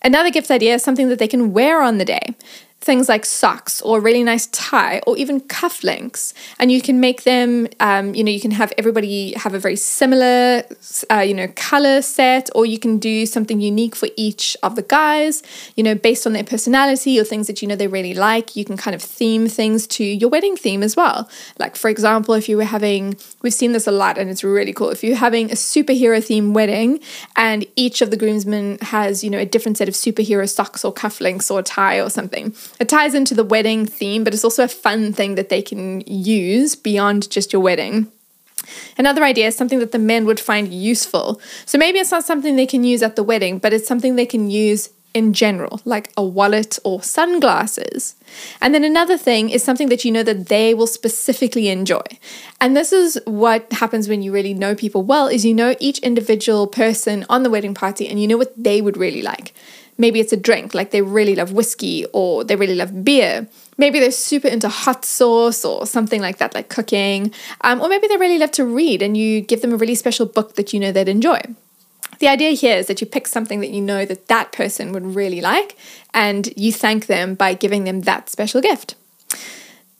Another 0.00 0.30
gift 0.30 0.50
idea 0.50 0.74
is 0.74 0.82
something 0.82 1.08
that 1.10 1.18
they 1.18 1.28
can 1.28 1.52
wear 1.52 1.82
on 1.82 1.98
the 1.98 2.04
day 2.06 2.34
things 2.80 3.08
like 3.08 3.24
socks 3.24 3.82
or 3.82 3.98
a 3.98 4.00
really 4.00 4.22
nice 4.22 4.46
tie 4.46 5.00
or 5.06 5.16
even 5.16 5.40
cufflinks. 5.40 6.32
And 6.58 6.70
you 6.70 6.80
can 6.80 7.00
make 7.00 7.24
them 7.24 7.66
um, 7.80 8.14
you 8.14 8.22
know 8.22 8.30
you 8.30 8.40
can 8.40 8.52
have 8.52 8.72
everybody 8.78 9.34
have 9.34 9.52
a 9.52 9.58
very 9.58 9.76
similar 9.76 10.62
uh, 11.10 11.18
you 11.18 11.34
know 11.34 11.48
color 11.56 12.02
set 12.02 12.48
or 12.54 12.64
you 12.66 12.78
can 12.78 12.98
do 12.98 13.26
something 13.26 13.60
unique 13.60 13.96
for 13.96 14.08
each 14.16 14.56
of 14.62 14.76
the 14.76 14.82
guys 14.82 15.42
you 15.74 15.82
know 15.82 15.94
based 15.94 16.26
on 16.26 16.32
their 16.32 16.44
personality 16.44 17.18
or 17.18 17.24
things 17.24 17.48
that 17.48 17.60
you 17.60 17.68
know 17.68 17.74
they 17.74 17.88
really 17.88 18.14
like. 18.14 18.54
You 18.54 18.64
can 18.64 18.76
kind 18.76 18.94
of 18.94 19.02
theme 19.02 19.48
things 19.48 19.86
to 19.88 20.04
your 20.04 20.30
wedding 20.30 20.56
theme 20.56 20.82
as 20.82 20.94
well. 20.94 21.28
Like 21.58 21.74
for 21.74 21.90
example 21.90 22.34
if 22.34 22.48
you 22.48 22.56
were 22.56 22.64
having 22.64 23.16
we've 23.42 23.54
seen 23.54 23.72
this 23.72 23.88
a 23.88 23.92
lot 23.92 24.18
and 24.18 24.30
it's 24.30 24.44
really 24.44 24.72
cool. 24.72 24.90
If 24.90 25.02
you're 25.02 25.16
having 25.16 25.50
a 25.50 25.54
superhero 25.54 26.24
theme 26.24 26.54
wedding 26.54 27.00
and 27.34 27.66
each 27.74 28.00
of 28.02 28.10
the 28.12 28.16
groomsmen 28.16 28.78
has 28.82 29.24
you 29.24 29.30
know 29.30 29.38
a 29.38 29.46
different 29.46 29.78
set 29.78 29.88
of 29.88 29.94
superhero 29.94 30.48
socks 30.48 30.84
or 30.84 30.94
cufflinks 30.94 31.50
or 31.50 31.60
tie 31.60 32.00
or 32.00 32.08
something 32.08 32.54
it 32.80 32.88
ties 32.88 33.14
into 33.14 33.34
the 33.34 33.44
wedding 33.44 33.86
theme, 33.86 34.24
but 34.24 34.34
it's 34.34 34.44
also 34.44 34.64
a 34.64 34.68
fun 34.68 35.12
thing 35.12 35.34
that 35.34 35.48
they 35.48 35.62
can 35.62 36.02
use 36.06 36.74
beyond 36.74 37.30
just 37.30 37.52
your 37.52 37.62
wedding. 37.62 38.10
Another 38.96 39.24
idea 39.24 39.46
is 39.46 39.56
something 39.56 39.78
that 39.78 39.92
the 39.92 39.98
men 39.98 40.26
would 40.26 40.40
find 40.40 40.72
useful. 40.72 41.40
So 41.64 41.78
maybe 41.78 41.98
it's 41.98 42.10
not 42.10 42.24
something 42.24 42.56
they 42.56 42.66
can 42.66 42.84
use 42.84 43.02
at 43.02 43.16
the 43.16 43.22
wedding, 43.22 43.58
but 43.58 43.72
it's 43.72 43.88
something 43.88 44.16
they 44.16 44.26
can 44.26 44.50
use 44.50 44.90
in 45.14 45.32
general, 45.32 45.80
like 45.84 46.12
a 46.16 46.24
wallet 46.24 46.78
or 46.84 47.02
sunglasses. 47.02 48.14
And 48.60 48.74
then 48.74 48.84
another 48.84 49.16
thing 49.16 49.50
is 49.50 49.62
something 49.62 49.88
that 49.88 50.04
you 50.04 50.12
know 50.12 50.22
that 50.22 50.48
they 50.48 50.74
will 50.74 50.86
specifically 50.86 51.68
enjoy. 51.68 52.02
And 52.60 52.76
this 52.76 52.92
is 52.92 53.18
what 53.24 53.72
happens 53.72 54.08
when 54.08 54.22
you 54.22 54.32
really 54.32 54.54
know 54.54 54.74
people 54.74 55.02
well 55.02 55.26
is 55.26 55.44
you 55.44 55.54
know 55.54 55.74
each 55.80 55.98
individual 56.00 56.66
person 56.66 57.24
on 57.28 57.42
the 57.42 57.50
wedding 57.50 57.74
party 57.74 58.06
and 58.06 58.20
you 58.20 58.28
know 58.28 58.36
what 58.36 58.52
they 58.62 58.80
would 58.80 58.96
really 58.96 59.22
like. 59.22 59.54
Maybe 59.98 60.20
it's 60.20 60.32
a 60.32 60.36
drink, 60.36 60.74
like 60.74 60.92
they 60.92 61.02
really 61.02 61.34
love 61.34 61.52
whiskey 61.52 62.06
or 62.12 62.44
they 62.44 62.54
really 62.54 62.76
love 62.76 63.04
beer. 63.04 63.48
Maybe 63.76 63.98
they're 63.98 64.12
super 64.12 64.48
into 64.48 64.68
hot 64.68 65.04
sauce 65.04 65.64
or 65.64 65.86
something 65.86 66.20
like 66.20 66.38
that, 66.38 66.54
like 66.54 66.68
cooking. 66.68 67.32
Um, 67.62 67.80
or 67.80 67.88
maybe 67.88 68.06
they 68.06 68.16
really 68.16 68.38
love 68.38 68.52
to 68.52 68.64
read 68.64 69.02
and 69.02 69.16
you 69.16 69.40
give 69.40 69.60
them 69.60 69.72
a 69.72 69.76
really 69.76 69.96
special 69.96 70.24
book 70.24 70.54
that 70.54 70.72
you 70.72 70.78
know 70.78 70.92
they'd 70.92 71.08
enjoy. 71.08 71.40
The 72.20 72.28
idea 72.28 72.50
here 72.50 72.76
is 72.76 72.86
that 72.86 73.00
you 73.00 73.06
pick 73.06 73.28
something 73.28 73.60
that 73.60 73.70
you 73.70 73.80
know 73.80 74.04
that 74.04 74.28
that 74.28 74.52
person 74.52 74.92
would 74.92 75.14
really 75.14 75.40
like 75.40 75.76
and 76.14 76.52
you 76.56 76.72
thank 76.72 77.06
them 77.06 77.34
by 77.34 77.54
giving 77.54 77.84
them 77.84 78.00
that 78.02 78.28
special 78.28 78.60
gift. 78.60 78.94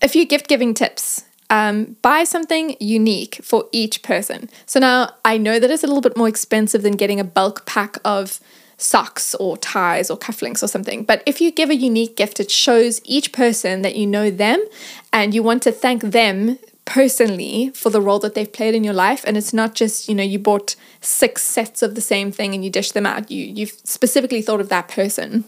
A 0.00 0.08
few 0.08 0.24
gift 0.24 0.48
giving 0.48 0.74
tips. 0.74 1.24
Um, 1.50 1.96
buy 2.02 2.24
something 2.24 2.76
unique 2.78 3.40
for 3.42 3.68
each 3.72 4.02
person. 4.02 4.50
So 4.66 4.80
now 4.80 5.14
I 5.24 5.38
know 5.38 5.58
that 5.58 5.70
it's 5.70 5.82
a 5.82 5.86
little 5.86 6.02
bit 6.02 6.16
more 6.16 6.28
expensive 6.28 6.82
than 6.82 6.92
getting 6.92 7.20
a 7.20 7.24
bulk 7.24 7.64
pack 7.66 7.96
of 8.04 8.38
socks 8.78 9.34
or 9.34 9.58
ties 9.58 10.10
or 10.10 10.16
cufflinks 10.16 10.62
or 10.62 10.68
something. 10.68 11.04
But 11.04 11.22
if 11.26 11.40
you 11.40 11.50
give 11.50 11.68
a 11.68 11.76
unique 11.76 12.16
gift, 12.16 12.40
it 12.40 12.50
shows 12.50 13.00
each 13.04 13.32
person 13.32 13.82
that 13.82 13.96
you 13.96 14.06
know 14.06 14.30
them 14.30 14.64
and 15.12 15.34
you 15.34 15.42
want 15.42 15.62
to 15.64 15.72
thank 15.72 16.02
them 16.02 16.58
personally 16.84 17.70
for 17.74 17.90
the 17.90 18.00
role 18.00 18.18
that 18.20 18.34
they've 18.34 18.50
played 18.50 18.74
in 18.74 18.84
your 18.84 18.94
life. 18.94 19.22
And 19.26 19.36
it's 19.36 19.52
not 19.52 19.74
just 19.74 20.08
you 20.08 20.14
know 20.14 20.22
you 20.22 20.38
bought 20.38 20.76
six 21.00 21.42
sets 21.42 21.82
of 21.82 21.94
the 21.94 22.00
same 22.00 22.32
thing 22.32 22.54
and 22.54 22.64
you 22.64 22.70
dish 22.70 22.92
them 22.92 23.04
out. 23.04 23.30
You 23.30 23.44
you've 23.44 23.76
specifically 23.84 24.40
thought 24.40 24.60
of 24.60 24.70
that 24.70 24.88
person 24.88 25.44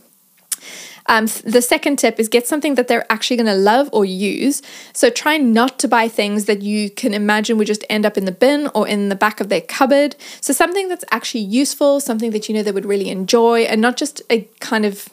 Um, 1.07 1.27
the 1.45 1.63
second 1.63 1.99
tip 1.99 2.21
is 2.21 2.29
get 2.29 2.47
something 2.47 2.75
that 2.77 2.89
they're 2.89 3.11
actually 3.11 3.37
going 3.37 3.47
to 3.47 3.55
love 3.55 3.89
or 3.93 4.05
use. 4.05 4.63
So 4.93 5.11
try 5.11 5.37
not 5.37 5.79
to 5.81 5.89
buy 5.89 6.09
things 6.09 6.45
that 6.45 6.63
you 6.63 6.91
can 6.91 7.15
imagine 7.15 7.59
would 7.59 7.67
just 7.67 7.85
end 7.91 8.07
up 8.07 8.17
in 8.17 8.25
the 8.27 8.33
bin 8.33 8.69
or 8.75 8.87
in 8.87 9.09
the 9.09 9.17
back 9.17 9.41
of 9.41 9.49
their 9.49 9.61
cupboard. 9.61 10.17
So 10.41 10.53
something 10.53 10.89
that's 10.89 11.05
actually 11.11 11.41
useful, 11.41 12.01
something 12.01 12.31
that 12.31 12.49
you 12.49 12.55
know 12.55 12.63
they 12.63 12.73
would 12.73 12.87
really 12.87 13.09
enjoy, 13.11 13.63
and 13.63 13.81
not 13.81 13.97
just 13.97 14.23
a 14.31 14.49
kind 14.61 14.85
of, 14.85 15.09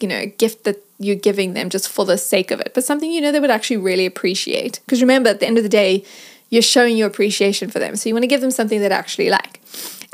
you 0.00 0.08
know, 0.08 0.26
gift 0.38 0.64
that 0.64 0.82
you're 0.98 1.16
giving 1.16 1.54
them 1.54 1.70
just 1.70 1.88
for 1.88 2.04
the 2.04 2.16
sake 2.16 2.50
of 2.50 2.60
it, 2.60 2.72
but 2.74 2.84
something 2.84 3.10
you 3.10 3.20
know 3.20 3.32
they 3.32 3.40
would 3.40 3.50
actually 3.50 3.76
really 3.76 4.06
appreciate. 4.06 4.80
Because 4.86 5.00
remember, 5.00 5.28
at 5.28 5.40
the 5.40 5.46
end 5.46 5.58
of 5.58 5.64
the 5.64 5.68
day, 5.68 6.04
you're 6.50 6.62
showing 6.62 6.96
your 6.96 7.08
appreciation 7.08 7.68
for 7.68 7.78
them. 7.78 7.96
So 7.96 8.08
you 8.08 8.14
want 8.14 8.22
to 8.22 8.28
give 8.28 8.40
them 8.40 8.50
something 8.50 8.80
they'd 8.80 8.92
actually 8.92 9.28
like. 9.28 9.60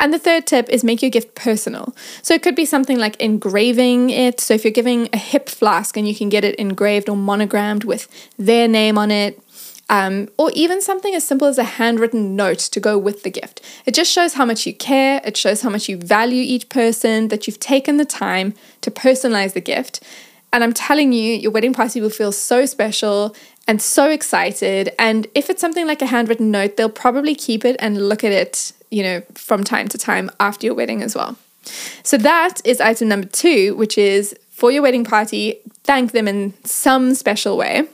And 0.01 0.15
the 0.15 0.19
third 0.19 0.47
tip 0.47 0.71
is 0.71 0.83
make 0.83 1.03
your 1.03 1.11
gift 1.11 1.35
personal. 1.35 1.95
So 2.23 2.33
it 2.33 2.43
could 2.43 2.57
be 2.57 2.65
something 2.65 2.99
like 2.99 3.17
engraving 3.21 4.09
it. 4.09 4.41
So 4.41 4.55
if 4.55 4.65
you're 4.65 4.73
giving 4.73 5.11
a 5.13 5.19
hip 5.19 5.51
flask 5.51 5.95
and 5.95 6.09
you 6.09 6.15
can 6.15 6.31
get 6.31 6.43
it 6.43 6.55
engraved 6.57 7.11
or 7.11 7.17
monogrammed 7.17 7.85
with 7.85 8.09
their 8.39 8.67
name 8.67 8.97
on 8.97 9.11
it, 9.11 9.39
um, 9.91 10.29
or 10.39 10.51
even 10.55 10.81
something 10.81 11.15
as 11.15 11.27
simple 11.27 11.49
as 11.49 11.59
a 11.59 11.65
handwritten 11.65 12.35
note 12.35 12.61
to 12.61 12.81
go 12.81 12.97
with 12.97 13.25
the 13.25 13.31
gift. 13.31 13.61
It 13.85 13.93
just 13.93 14.11
shows 14.11 14.35
how 14.35 14.47
much 14.47 14.67
you 14.67 14.73
care, 14.73 15.21
it 15.25 15.37
shows 15.37 15.63
how 15.63 15.69
much 15.69 15.89
you 15.89 15.99
value 15.99 16.43
each 16.43 16.69
person, 16.69 17.29
that 17.29 17.47
you've 17.47 17.61
taken 17.61 17.97
the 17.99 18.05
time 18.05 18.55
to 18.81 18.91
personalize 18.91 19.53
the 19.53 19.61
gift. 19.61 20.01
And 20.53 20.65
I'm 20.65 20.73
telling 20.73 21.13
you, 21.13 21.35
your 21.35 21.51
wedding 21.51 21.75
party 21.75 22.01
will 22.01 22.09
feel 22.09 22.33
so 22.33 22.65
special 22.67 23.37
and 23.67 23.83
so 23.83 24.09
excited. 24.11 24.95
And 24.99 25.27
if 25.35 25.51
it's 25.51 25.61
something 25.61 25.87
like 25.87 26.03
a 26.03 26.07
handwritten 26.07 26.51
note, 26.51 26.77
they'll 26.77 26.89
probably 26.89 27.35
keep 27.35 27.65
it 27.65 27.77
and 27.81 28.09
look 28.09 28.25
at 28.25 28.33
it 28.33 28.73
you 28.91 29.03
know, 29.03 29.23
from 29.35 29.65
time 29.65 29.89
to 29.89 29.99
time 29.99 30.31
after 30.41 30.67
your 30.67 30.75
wedding 30.75 31.03
as 31.03 31.15
well. 31.15 31.37
So 32.03 32.17
that 32.19 32.61
is 32.65 32.81
item 32.81 33.09
number 33.09 33.29
two, 33.29 33.77
which 33.77 33.99
is 33.99 34.35
for 34.51 34.71
your 34.71 34.83
wedding 34.83 35.05
party, 35.05 35.59
thank 35.85 36.13
them 36.13 36.29
in 36.29 36.55
some 36.65 37.15
special 37.15 37.57
way. 37.57 37.89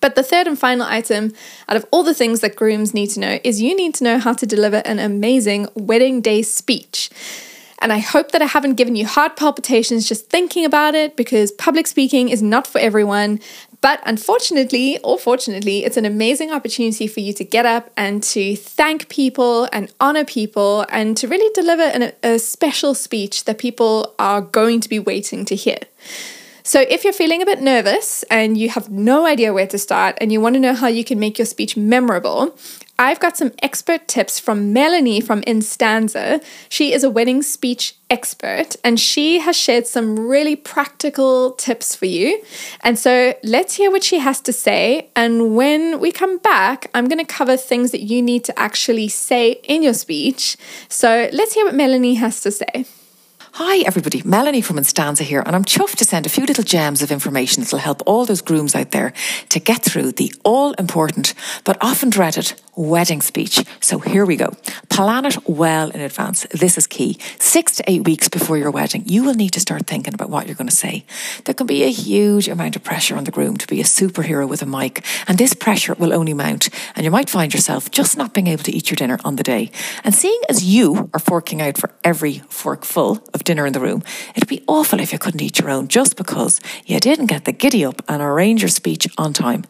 But 0.00 0.16
the 0.16 0.22
third 0.22 0.46
and 0.46 0.58
final 0.58 0.86
item 0.86 1.32
out 1.68 1.76
of 1.76 1.86
all 1.90 2.02
the 2.02 2.12
things 2.12 2.40
that 2.40 2.56
grooms 2.56 2.92
need 2.92 3.08
to 3.10 3.20
know 3.20 3.38
is 3.42 3.62
you 3.62 3.74
need 3.74 3.94
to 3.94 4.04
know 4.04 4.18
how 4.18 4.34
to 4.34 4.44
deliver 4.44 4.82
an 4.84 4.98
amazing 4.98 5.68
wedding 5.74 6.20
day 6.20 6.42
speech. 6.42 7.10
And 7.84 7.92
I 7.92 7.98
hope 7.98 8.32
that 8.32 8.40
I 8.40 8.46
haven't 8.46 8.76
given 8.76 8.96
you 8.96 9.06
heart 9.06 9.36
palpitations 9.36 10.08
just 10.08 10.30
thinking 10.30 10.64
about 10.64 10.94
it 10.94 11.16
because 11.16 11.52
public 11.52 11.86
speaking 11.86 12.30
is 12.30 12.42
not 12.42 12.66
for 12.66 12.78
everyone. 12.78 13.40
But 13.82 14.00
unfortunately, 14.06 14.98
or 15.04 15.18
fortunately, 15.18 15.84
it's 15.84 15.98
an 15.98 16.06
amazing 16.06 16.50
opportunity 16.50 17.06
for 17.06 17.20
you 17.20 17.34
to 17.34 17.44
get 17.44 17.66
up 17.66 17.90
and 17.94 18.22
to 18.22 18.56
thank 18.56 19.10
people 19.10 19.68
and 19.70 19.92
honor 20.00 20.24
people 20.24 20.86
and 20.88 21.14
to 21.18 21.28
really 21.28 21.52
deliver 21.52 21.82
an, 21.82 22.12
a 22.22 22.38
special 22.38 22.94
speech 22.94 23.44
that 23.44 23.58
people 23.58 24.14
are 24.18 24.40
going 24.40 24.80
to 24.80 24.88
be 24.88 24.98
waiting 24.98 25.44
to 25.44 25.54
hear. 25.54 25.80
So, 26.66 26.80
if 26.80 27.04
you're 27.04 27.12
feeling 27.12 27.42
a 27.42 27.44
bit 27.44 27.60
nervous 27.60 28.22
and 28.30 28.56
you 28.56 28.70
have 28.70 28.88
no 28.88 29.26
idea 29.26 29.52
where 29.52 29.66
to 29.66 29.76
start 29.76 30.16
and 30.18 30.32
you 30.32 30.40
want 30.40 30.54
to 30.54 30.60
know 30.60 30.72
how 30.72 30.86
you 30.86 31.04
can 31.04 31.18
make 31.18 31.38
your 31.38 31.44
speech 31.44 31.76
memorable, 31.76 32.56
I've 32.98 33.20
got 33.20 33.36
some 33.36 33.52
expert 33.62 34.08
tips 34.08 34.38
from 34.38 34.72
Melanie 34.72 35.20
from 35.20 35.42
Instanza. 35.46 36.40
She 36.70 36.94
is 36.94 37.04
a 37.04 37.10
wedding 37.10 37.42
speech 37.42 37.96
expert 38.08 38.76
and 38.82 38.98
she 38.98 39.40
has 39.40 39.56
shared 39.56 39.86
some 39.86 40.18
really 40.18 40.56
practical 40.56 41.52
tips 41.52 41.94
for 41.94 42.06
you. 42.06 42.42
And 42.80 42.98
so 42.98 43.34
let's 43.42 43.74
hear 43.74 43.90
what 43.90 44.02
she 44.02 44.20
has 44.20 44.40
to 44.40 44.52
say. 44.52 45.10
And 45.14 45.54
when 45.54 46.00
we 46.00 46.12
come 46.12 46.38
back, 46.38 46.90
I'm 46.94 47.08
going 47.08 47.18
to 47.18 47.30
cover 47.30 47.58
things 47.58 47.90
that 47.90 48.00
you 48.00 48.22
need 48.22 48.42
to 48.44 48.58
actually 48.58 49.08
say 49.08 49.60
in 49.64 49.82
your 49.82 49.94
speech. 49.94 50.56
So 50.88 51.28
let's 51.30 51.52
hear 51.52 51.66
what 51.66 51.74
Melanie 51.74 52.14
has 52.14 52.40
to 52.40 52.50
say. 52.50 52.86
Hi, 53.56 53.84
everybody. 53.86 54.20
Melanie 54.24 54.62
from 54.62 54.78
Instanza 54.78 55.22
here, 55.22 55.40
and 55.46 55.54
I'm 55.54 55.64
chuffed 55.64 55.98
to 55.98 56.04
send 56.04 56.26
a 56.26 56.28
few 56.28 56.44
little 56.44 56.64
gems 56.64 57.02
of 57.02 57.12
information 57.12 57.62
that'll 57.62 57.78
help 57.78 58.02
all 58.04 58.26
those 58.26 58.42
grooms 58.42 58.74
out 58.74 58.90
there 58.90 59.12
to 59.50 59.60
get 59.60 59.80
through 59.80 60.10
the 60.10 60.34
all 60.44 60.72
important 60.72 61.34
but 61.62 61.78
often 61.80 62.10
dreaded 62.10 62.60
wedding 62.76 63.20
speech. 63.20 63.64
So 63.80 63.98
here 63.98 64.24
we 64.24 64.36
go. 64.36 64.54
Plan 64.88 65.24
it 65.24 65.48
well 65.48 65.90
in 65.90 66.00
advance. 66.00 66.46
This 66.50 66.78
is 66.78 66.86
key. 66.86 67.18
Six 67.38 67.76
to 67.76 67.84
eight 67.86 68.04
weeks 68.04 68.28
before 68.28 68.58
your 68.58 68.70
wedding, 68.70 69.04
you 69.06 69.24
will 69.24 69.34
need 69.34 69.52
to 69.52 69.60
start 69.60 69.86
thinking 69.86 70.14
about 70.14 70.30
what 70.30 70.46
you're 70.46 70.56
going 70.56 70.68
to 70.68 70.74
say. 70.74 71.04
There 71.44 71.54
can 71.54 71.66
be 71.66 71.84
a 71.84 71.90
huge 71.90 72.48
amount 72.48 72.76
of 72.76 72.84
pressure 72.84 73.16
on 73.16 73.24
the 73.24 73.30
groom 73.30 73.56
to 73.56 73.66
be 73.66 73.80
a 73.80 73.84
superhero 73.84 74.48
with 74.48 74.62
a 74.62 74.66
mic, 74.66 75.04
and 75.26 75.38
this 75.38 75.54
pressure 75.54 75.94
will 75.94 76.12
only 76.12 76.34
mount, 76.34 76.68
and 76.96 77.04
you 77.04 77.10
might 77.10 77.30
find 77.30 77.52
yourself 77.52 77.90
just 77.90 78.16
not 78.16 78.34
being 78.34 78.46
able 78.46 78.64
to 78.64 78.72
eat 78.72 78.90
your 78.90 78.96
dinner 78.96 79.18
on 79.24 79.36
the 79.36 79.42
day. 79.42 79.70
And 80.02 80.14
seeing 80.14 80.40
as 80.48 80.64
you 80.64 81.10
are 81.12 81.20
forking 81.20 81.60
out 81.60 81.78
for 81.78 81.90
every 82.02 82.40
fork 82.48 82.84
full 82.84 83.22
of 83.32 83.44
dinner 83.44 83.66
in 83.66 83.72
the 83.72 83.80
room. 83.80 84.02
It'd 84.34 84.48
be 84.48 84.64
awful 84.66 85.00
if 85.00 85.12
you 85.12 85.18
couldn't 85.18 85.42
eat 85.42 85.58
your 85.58 85.70
own 85.70 85.88
just 85.88 86.16
because 86.16 86.60
you 86.86 86.98
didn't 87.00 87.26
get 87.26 87.44
the 87.44 87.52
giddy 87.52 87.84
up 87.84 88.02
and 88.08 88.22
arrange 88.22 88.62
your 88.62 88.68
speech 88.68 89.06
on 89.18 89.32
time. 89.32 89.64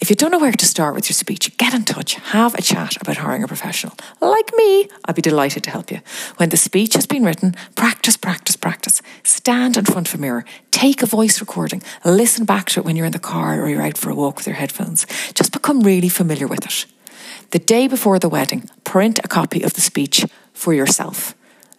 If 0.00 0.10
you 0.10 0.16
don't 0.16 0.30
know 0.30 0.38
where 0.38 0.52
to 0.52 0.66
start 0.66 0.94
with 0.94 1.08
your 1.08 1.14
speech, 1.14 1.56
get 1.56 1.74
in 1.74 1.84
touch, 1.84 2.14
have 2.14 2.39
a 2.48 2.62
chat 2.62 2.96
about 3.00 3.18
hiring 3.18 3.42
a 3.42 3.48
professional. 3.48 3.94
Like 4.20 4.50
me, 4.56 4.88
I'd 5.04 5.14
be 5.14 5.22
delighted 5.22 5.62
to 5.64 5.70
help 5.70 5.90
you. 5.90 6.00
When 6.38 6.48
the 6.48 6.56
speech 6.56 6.94
has 6.94 7.06
been 7.06 7.24
written, 7.24 7.54
practice, 7.76 8.16
practice, 8.16 8.56
practice. 8.56 9.02
Stand 9.22 9.76
in 9.76 9.84
front 9.84 10.08
of 10.08 10.14
a 10.14 10.18
mirror, 10.18 10.44
take 10.70 11.02
a 11.02 11.06
voice 11.06 11.40
recording, 11.40 11.82
listen 12.04 12.44
back 12.44 12.70
to 12.70 12.80
it 12.80 12.86
when 12.86 12.96
you're 12.96 13.06
in 13.06 13.12
the 13.12 13.18
car 13.18 13.60
or 13.60 13.68
you're 13.68 13.82
out 13.82 13.98
for 13.98 14.10
a 14.10 14.14
walk 14.14 14.36
with 14.36 14.46
your 14.46 14.56
headphones. 14.56 15.06
Just 15.34 15.52
become 15.52 15.80
really 15.80 16.08
familiar 16.08 16.46
with 16.46 16.64
it. 16.64 16.86
The 17.50 17.58
day 17.58 17.88
before 17.88 18.18
the 18.18 18.28
wedding, 18.28 18.70
print 18.84 19.20
a 19.22 19.28
copy 19.28 19.62
of 19.62 19.74
the 19.74 19.80
speech 19.80 20.24
for 20.54 20.72
yourself 20.72 21.34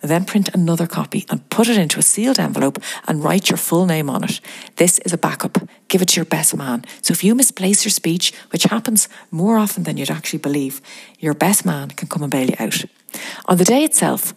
then 0.10 0.26
print 0.26 0.50
another 0.54 0.88
copy 0.88 1.26
and 1.30 1.48
put 1.50 1.70
it 1.70 1.78
into 1.78 2.00
a 2.00 2.04
sealed 2.04 2.40
envelope 2.40 2.80
and 3.08 3.24
write 3.24 3.50
your 3.50 3.58
full 3.58 3.86
name 3.86 4.10
on 4.10 4.24
it. 4.24 4.42
This 4.78 5.00
is 5.00 5.14
a 5.14 5.18
backup. 5.18 5.58
Give 5.88 6.02
it 6.02 6.10
to 6.10 6.16
your 6.16 6.26
best 6.26 6.56
man. 6.56 6.86
So 7.02 7.12
if 7.12 7.24
you 7.24 7.36
misplace 7.36 7.86
your 7.86 7.92
speech, 7.92 8.34
which 8.50 8.64
happens 8.64 9.08
more 9.30 9.58
often 9.58 9.84
than 9.84 9.98
you'd 9.98 10.10
actually 10.10 10.40
believe, 10.40 10.82
your 11.20 11.34
best 11.34 11.66
man 11.66 11.90
can 11.90 12.08
come 12.08 12.24
and 12.24 12.32
bail 12.32 12.50
you 12.50 12.56
out. 12.58 12.84
On 13.46 13.58
the 13.58 13.66
day 13.66 13.84
itself, 13.84 14.34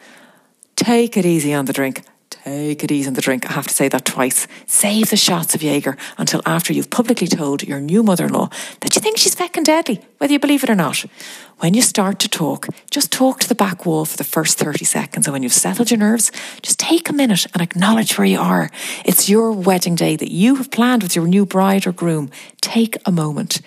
take 0.76 1.16
it 1.16 1.24
easy 1.24 1.54
on 1.54 1.64
the 1.64 1.72
drink. 1.72 2.02
Take 2.44 2.84
it 2.84 2.92
easy 2.92 3.08
on 3.08 3.14
the 3.14 3.22
drink. 3.22 3.48
I 3.48 3.54
have 3.54 3.68
to 3.68 3.74
say 3.74 3.88
that 3.88 4.04
twice. 4.04 4.46
Save 4.66 5.08
the 5.08 5.16
shots 5.16 5.54
of 5.54 5.62
Jaeger 5.62 5.96
until 6.18 6.42
after 6.44 6.74
you've 6.74 6.90
publicly 6.90 7.26
told 7.26 7.62
your 7.62 7.80
new 7.80 8.02
mother 8.02 8.26
in 8.26 8.34
law 8.34 8.50
that 8.80 8.94
you 8.94 9.00
think 9.00 9.16
she's 9.16 9.34
feckin' 9.34 9.64
deadly, 9.64 10.02
whether 10.18 10.34
you 10.34 10.38
believe 10.38 10.62
it 10.62 10.68
or 10.68 10.74
not. 10.74 11.06
When 11.60 11.72
you 11.72 11.80
start 11.80 12.18
to 12.18 12.28
talk, 12.28 12.66
just 12.90 13.10
talk 13.10 13.40
to 13.40 13.48
the 13.48 13.54
back 13.54 13.86
wall 13.86 14.04
for 14.04 14.18
the 14.18 14.24
first 14.24 14.58
30 14.58 14.84
seconds. 14.84 15.26
And 15.26 15.32
when 15.32 15.42
you've 15.42 15.54
settled 15.54 15.90
your 15.90 15.98
nerves, 15.98 16.30
just 16.60 16.78
take 16.78 17.08
a 17.08 17.14
minute 17.14 17.46
and 17.54 17.62
acknowledge 17.62 18.18
where 18.18 18.26
you 18.26 18.40
are. 18.40 18.70
It's 19.06 19.26
your 19.26 19.50
wedding 19.50 19.94
day 19.94 20.14
that 20.14 20.30
you 20.30 20.56
have 20.56 20.70
planned 20.70 21.02
with 21.02 21.16
your 21.16 21.26
new 21.26 21.46
bride 21.46 21.86
or 21.86 21.92
groom. 21.92 22.30
Take 22.60 22.98
a 23.06 23.10
moment. 23.10 23.62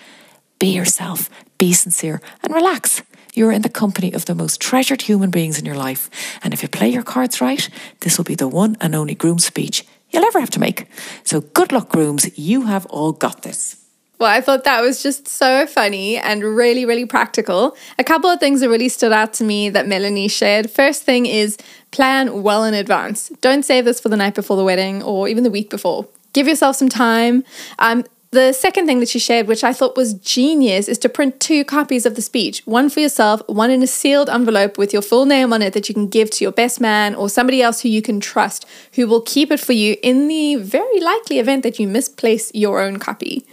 Be 0.60 0.68
yourself, 0.68 1.28
be 1.58 1.72
sincere, 1.72 2.20
and 2.44 2.54
relax. 2.54 3.02
You're 3.34 3.52
in 3.52 3.62
the 3.62 3.68
company 3.68 4.12
of 4.12 4.24
the 4.24 4.34
most 4.34 4.60
treasured 4.60 5.02
human 5.02 5.30
beings 5.30 5.58
in 5.58 5.64
your 5.64 5.76
life. 5.76 6.10
And 6.42 6.52
if 6.52 6.62
you 6.62 6.68
play 6.68 6.88
your 6.88 7.02
cards 7.02 7.40
right, 7.40 7.68
this 8.00 8.18
will 8.18 8.24
be 8.24 8.34
the 8.34 8.48
one 8.48 8.76
and 8.80 8.94
only 8.94 9.14
groom 9.14 9.38
speech 9.38 9.84
you'll 10.10 10.24
ever 10.24 10.40
have 10.40 10.50
to 10.50 10.60
make. 10.60 10.86
So 11.24 11.40
good 11.40 11.72
luck, 11.72 11.88
grooms. 11.90 12.38
You 12.38 12.62
have 12.62 12.86
all 12.86 13.12
got 13.12 13.42
this. 13.42 13.76
Well, 14.18 14.30
I 14.30 14.40
thought 14.40 14.64
that 14.64 14.80
was 14.80 15.00
just 15.00 15.28
so 15.28 15.64
funny 15.66 16.16
and 16.16 16.42
really, 16.42 16.84
really 16.84 17.06
practical. 17.06 17.76
A 18.00 18.04
couple 18.04 18.28
of 18.28 18.40
things 18.40 18.60
that 18.60 18.68
really 18.68 18.88
stood 18.88 19.12
out 19.12 19.32
to 19.34 19.44
me 19.44 19.70
that 19.70 19.86
Melanie 19.86 20.26
shared. 20.26 20.70
First 20.70 21.04
thing 21.04 21.26
is 21.26 21.56
plan 21.92 22.42
well 22.42 22.64
in 22.64 22.74
advance. 22.74 23.28
Don't 23.40 23.64
save 23.64 23.84
this 23.84 24.00
for 24.00 24.08
the 24.08 24.16
night 24.16 24.34
before 24.34 24.56
the 24.56 24.64
wedding 24.64 25.04
or 25.04 25.28
even 25.28 25.44
the 25.44 25.50
week 25.50 25.70
before. 25.70 26.08
Give 26.32 26.48
yourself 26.48 26.74
some 26.74 26.88
time. 26.88 27.44
Um, 27.78 28.04
the 28.30 28.52
second 28.52 28.86
thing 28.86 29.00
that 29.00 29.08
she 29.08 29.18
shared, 29.18 29.46
which 29.46 29.64
I 29.64 29.72
thought 29.72 29.96
was 29.96 30.12
genius, 30.14 30.86
is 30.86 30.98
to 30.98 31.08
print 31.08 31.40
two 31.40 31.64
copies 31.64 32.04
of 32.04 32.14
the 32.14 32.22
speech 32.22 32.62
one 32.66 32.90
for 32.90 33.00
yourself, 33.00 33.40
one 33.48 33.70
in 33.70 33.82
a 33.82 33.86
sealed 33.86 34.28
envelope 34.28 34.76
with 34.76 34.92
your 34.92 35.00
full 35.02 35.24
name 35.24 35.52
on 35.52 35.62
it 35.62 35.72
that 35.72 35.88
you 35.88 35.94
can 35.94 36.08
give 36.08 36.30
to 36.32 36.44
your 36.44 36.52
best 36.52 36.80
man 36.80 37.14
or 37.14 37.30
somebody 37.30 37.62
else 37.62 37.80
who 37.80 37.88
you 37.88 38.02
can 38.02 38.20
trust, 38.20 38.66
who 38.94 39.06
will 39.06 39.22
keep 39.22 39.50
it 39.50 39.60
for 39.60 39.72
you 39.72 39.96
in 40.02 40.28
the 40.28 40.56
very 40.56 41.00
likely 41.00 41.38
event 41.38 41.62
that 41.62 41.78
you 41.78 41.88
misplace 41.88 42.54
your 42.54 42.80
own 42.80 42.98
copy. 42.98 43.46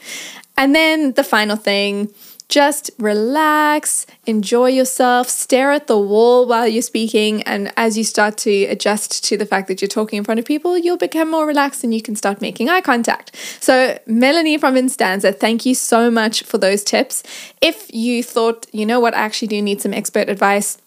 And 0.58 0.76
then 0.76 1.14
the 1.14 1.24
final 1.24 1.56
thing 1.56 2.14
just 2.50 2.92
relax, 3.00 4.06
enjoy 4.26 4.70
yourself, 4.70 5.30
stare 5.30 5.72
at 5.72 5.88
the 5.88 5.98
wall 5.98 6.48
while 6.48 6.68
you're 6.68 6.82
speaking. 6.82 7.42
And 7.44 7.74
as 7.76 7.98
you 7.98 8.04
start 8.04 8.38
to 8.40 8.66
adjust 8.66 9.24
to 9.26 9.38
the 9.38 9.46
fact 9.46 9.68
that 9.68 9.82
you're 9.82 9.90
talking 9.90 10.18
in 10.18 10.24
front 10.24 10.40
of 10.40 10.46
people, 10.46 10.78
you'll 10.78 10.98
become 10.98 11.30
more 11.32 11.46
relaxed 11.48 11.84
and 11.84 11.94
you 11.94 12.02
can 12.02 12.16
start 12.16 12.42
making 12.42 12.70
eye 12.70 12.82
contact. 12.82 13.36
So, 13.60 13.98
Melanie 14.06 14.58
from 14.58 14.78
Instanza, 14.78 15.32
thank 15.32 15.66
you 15.66 15.76
so 15.76 16.12
much 16.12 16.44
for 16.44 16.58
those 16.58 16.84
tips. 16.84 17.24
If 17.62 17.94
you 17.94 18.24
thought, 18.24 18.68
you 18.72 18.86
know 18.86 19.00
what, 19.00 19.14
I 19.14 19.20
actually 19.20 19.48
do 19.50 19.62
need 19.62 19.82
some 19.82 19.94
expert 19.94 20.30
advice, 20.30 20.78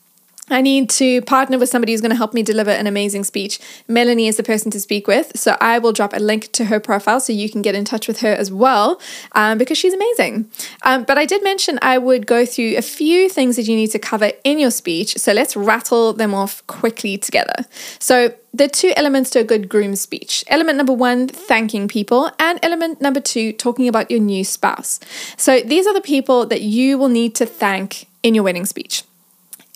I 0.50 0.62
need 0.62 0.88
to 0.90 1.22
partner 1.22 1.58
with 1.58 1.68
somebody 1.68 1.92
who's 1.92 2.00
going 2.00 2.10
to 2.10 2.16
help 2.16 2.34
me 2.34 2.42
deliver 2.42 2.70
an 2.70 2.86
amazing 2.86 3.24
speech. 3.24 3.58
Melanie 3.86 4.28
is 4.28 4.36
the 4.36 4.42
person 4.42 4.70
to 4.70 4.80
speak 4.80 5.06
with. 5.06 5.32
So 5.36 5.56
I 5.60 5.78
will 5.78 5.92
drop 5.92 6.12
a 6.12 6.18
link 6.18 6.52
to 6.52 6.66
her 6.66 6.80
profile 6.80 7.20
so 7.20 7.32
you 7.32 7.50
can 7.50 7.62
get 7.62 7.74
in 7.74 7.84
touch 7.84 8.08
with 8.08 8.20
her 8.20 8.32
as 8.32 8.50
well 8.50 9.00
um, 9.32 9.58
because 9.58 9.78
she's 9.78 9.94
amazing. 9.94 10.50
Um, 10.82 11.04
but 11.04 11.18
I 11.18 11.26
did 11.26 11.44
mention 11.44 11.78
I 11.82 11.98
would 11.98 12.26
go 12.26 12.46
through 12.46 12.76
a 12.76 12.82
few 12.82 13.28
things 13.28 13.56
that 13.56 13.62
you 13.62 13.76
need 13.76 13.88
to 13.88 13.98
cover 13.98 14.32
in 14.44 14.58
your 14.58 14.70
speech. 14.70 15.16
So 15.18 15.32
let's 15.32 15.56
rattle 15.56 16.12
them 16.12 16.34
off 16.34 16.66
quickly 16.66 17.18
together. 17.18 17.66
So 17.98 18.34
the 18.54 18.68
two 18.68 18.92
elements 18.96 19.30
to 19.30 19.40
a 19.40 19.44
good 19.44 19.68
groom 19.68 19.94
speech. 19.96 20.44
Element 20.48 20.78
number 20.78 20.92
one, 20.92 21.28
thanking 21.28 21.86
people, 21.86 22.30
and 22.38 22.58
element 22.62 23.00
number 23.00 23.20
two, 23.20 23.52
talking 23.52 23.86
about 23.86 24.10
your 24.10 24.20
new 24.20 24.42
spouse. 24.42 24.98
So 25.36 25.60
these 25.60 25.86
are 25.86 25.94
the 25.94 26.00
people 26.00 26.46
that 26.46 26.62
you 26.62 26.98
will 26.98 27.08
need 27.08 27.34
to 27.36 27.46
thank 27.46 28.06
in 28.22 28.34
your 28.34 28.44
wedding 28.44 28.66
speech 28.66 29.04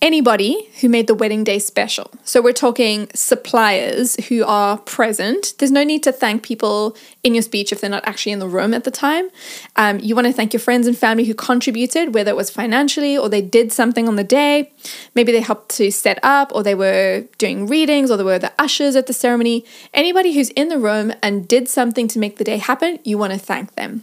anybody 0.03 0.69
who 0.81 0.89
made 0.89 1.07
the 1.07 1.15
wedding 1.15 1.45
day 1.45 1.61
special. 1.61 2.11
So 2.25 2.43
we're 2.43 2.53
talking 2.53 3.09
suppliers 3.15 4.17
who 4.27 4.45
are 4.45 4.77
present. 4.79 5.55
There's 5.59 5.71
no 5.71 5.85
need 5.85 6.03
to 6.03 6.11
thank 6.11 6.43
people 6.43 6.97
in 7.23 7.35
your 7.35 7.43
speech 7.43 7.71
if 7.71 7.81
they're 7.81 7.89
not 7.89 8.07
actually 8.07 8.33
in 8.33 8.41
the 8.41 8.49
room 8.49 8.75
at 8.75 8.83
the 8.83 8.91
time. 8.91 9.31
Um, 9.77 10.01
you 10.01 10.17
want 10.17 10.27
to 10.27 10.33
thank 10.33 10.53
your 10.53 10.61
friends 10.61 10.89
and 10.89 10.99
family 10.99 11.25
who 11.25 11.35
contributed, 11.35 12.15
whether 12.15 12.33
it 12.33 12.37
was 12.37 12.51
financially 12.51 13.17
or 13.17 13.29
they 13.29 13.41
did 13.41 13.73
something 13.73 14.09
on 14.09 14.17
the 14.17 14.25
day. 14.25 14.73
Maybe 15.15 15.31
they 15.31 15.41
helped 15.41 15.69
to 15.77 15.93
set 15.93 16.19
up 16.25 16.51
or 16.53 16.65
they 16.65 16.75
were 16.75 17.25
doing 17.39 17.69
readings 17.69 18.11
or 18.11 18.17
they 18.17 18.25
were 18.25 18.41
the 18.41 18.53
ushers 18.59 18.97
at 18.97 19.07
the 19.07 19.13
ceremony. 19.13 19.65
Anybody 19.95 20.35
who's 20.35 20.51
in 20.51 20.69
the 20.69 20.81
room 20.81 21.13
and 21.23 21.47
did 21.47 21.69
something 21.69 22.09
to 22.09 22.19
make 22.19 22.39
the 22.39 22.45
day 22.45 22.57
happen, 22.57 22.99
you 23.05 23.19
want 23.19 23.33
to 23.33 23.39
thank 23.39 23.77
them. 23.77 24.03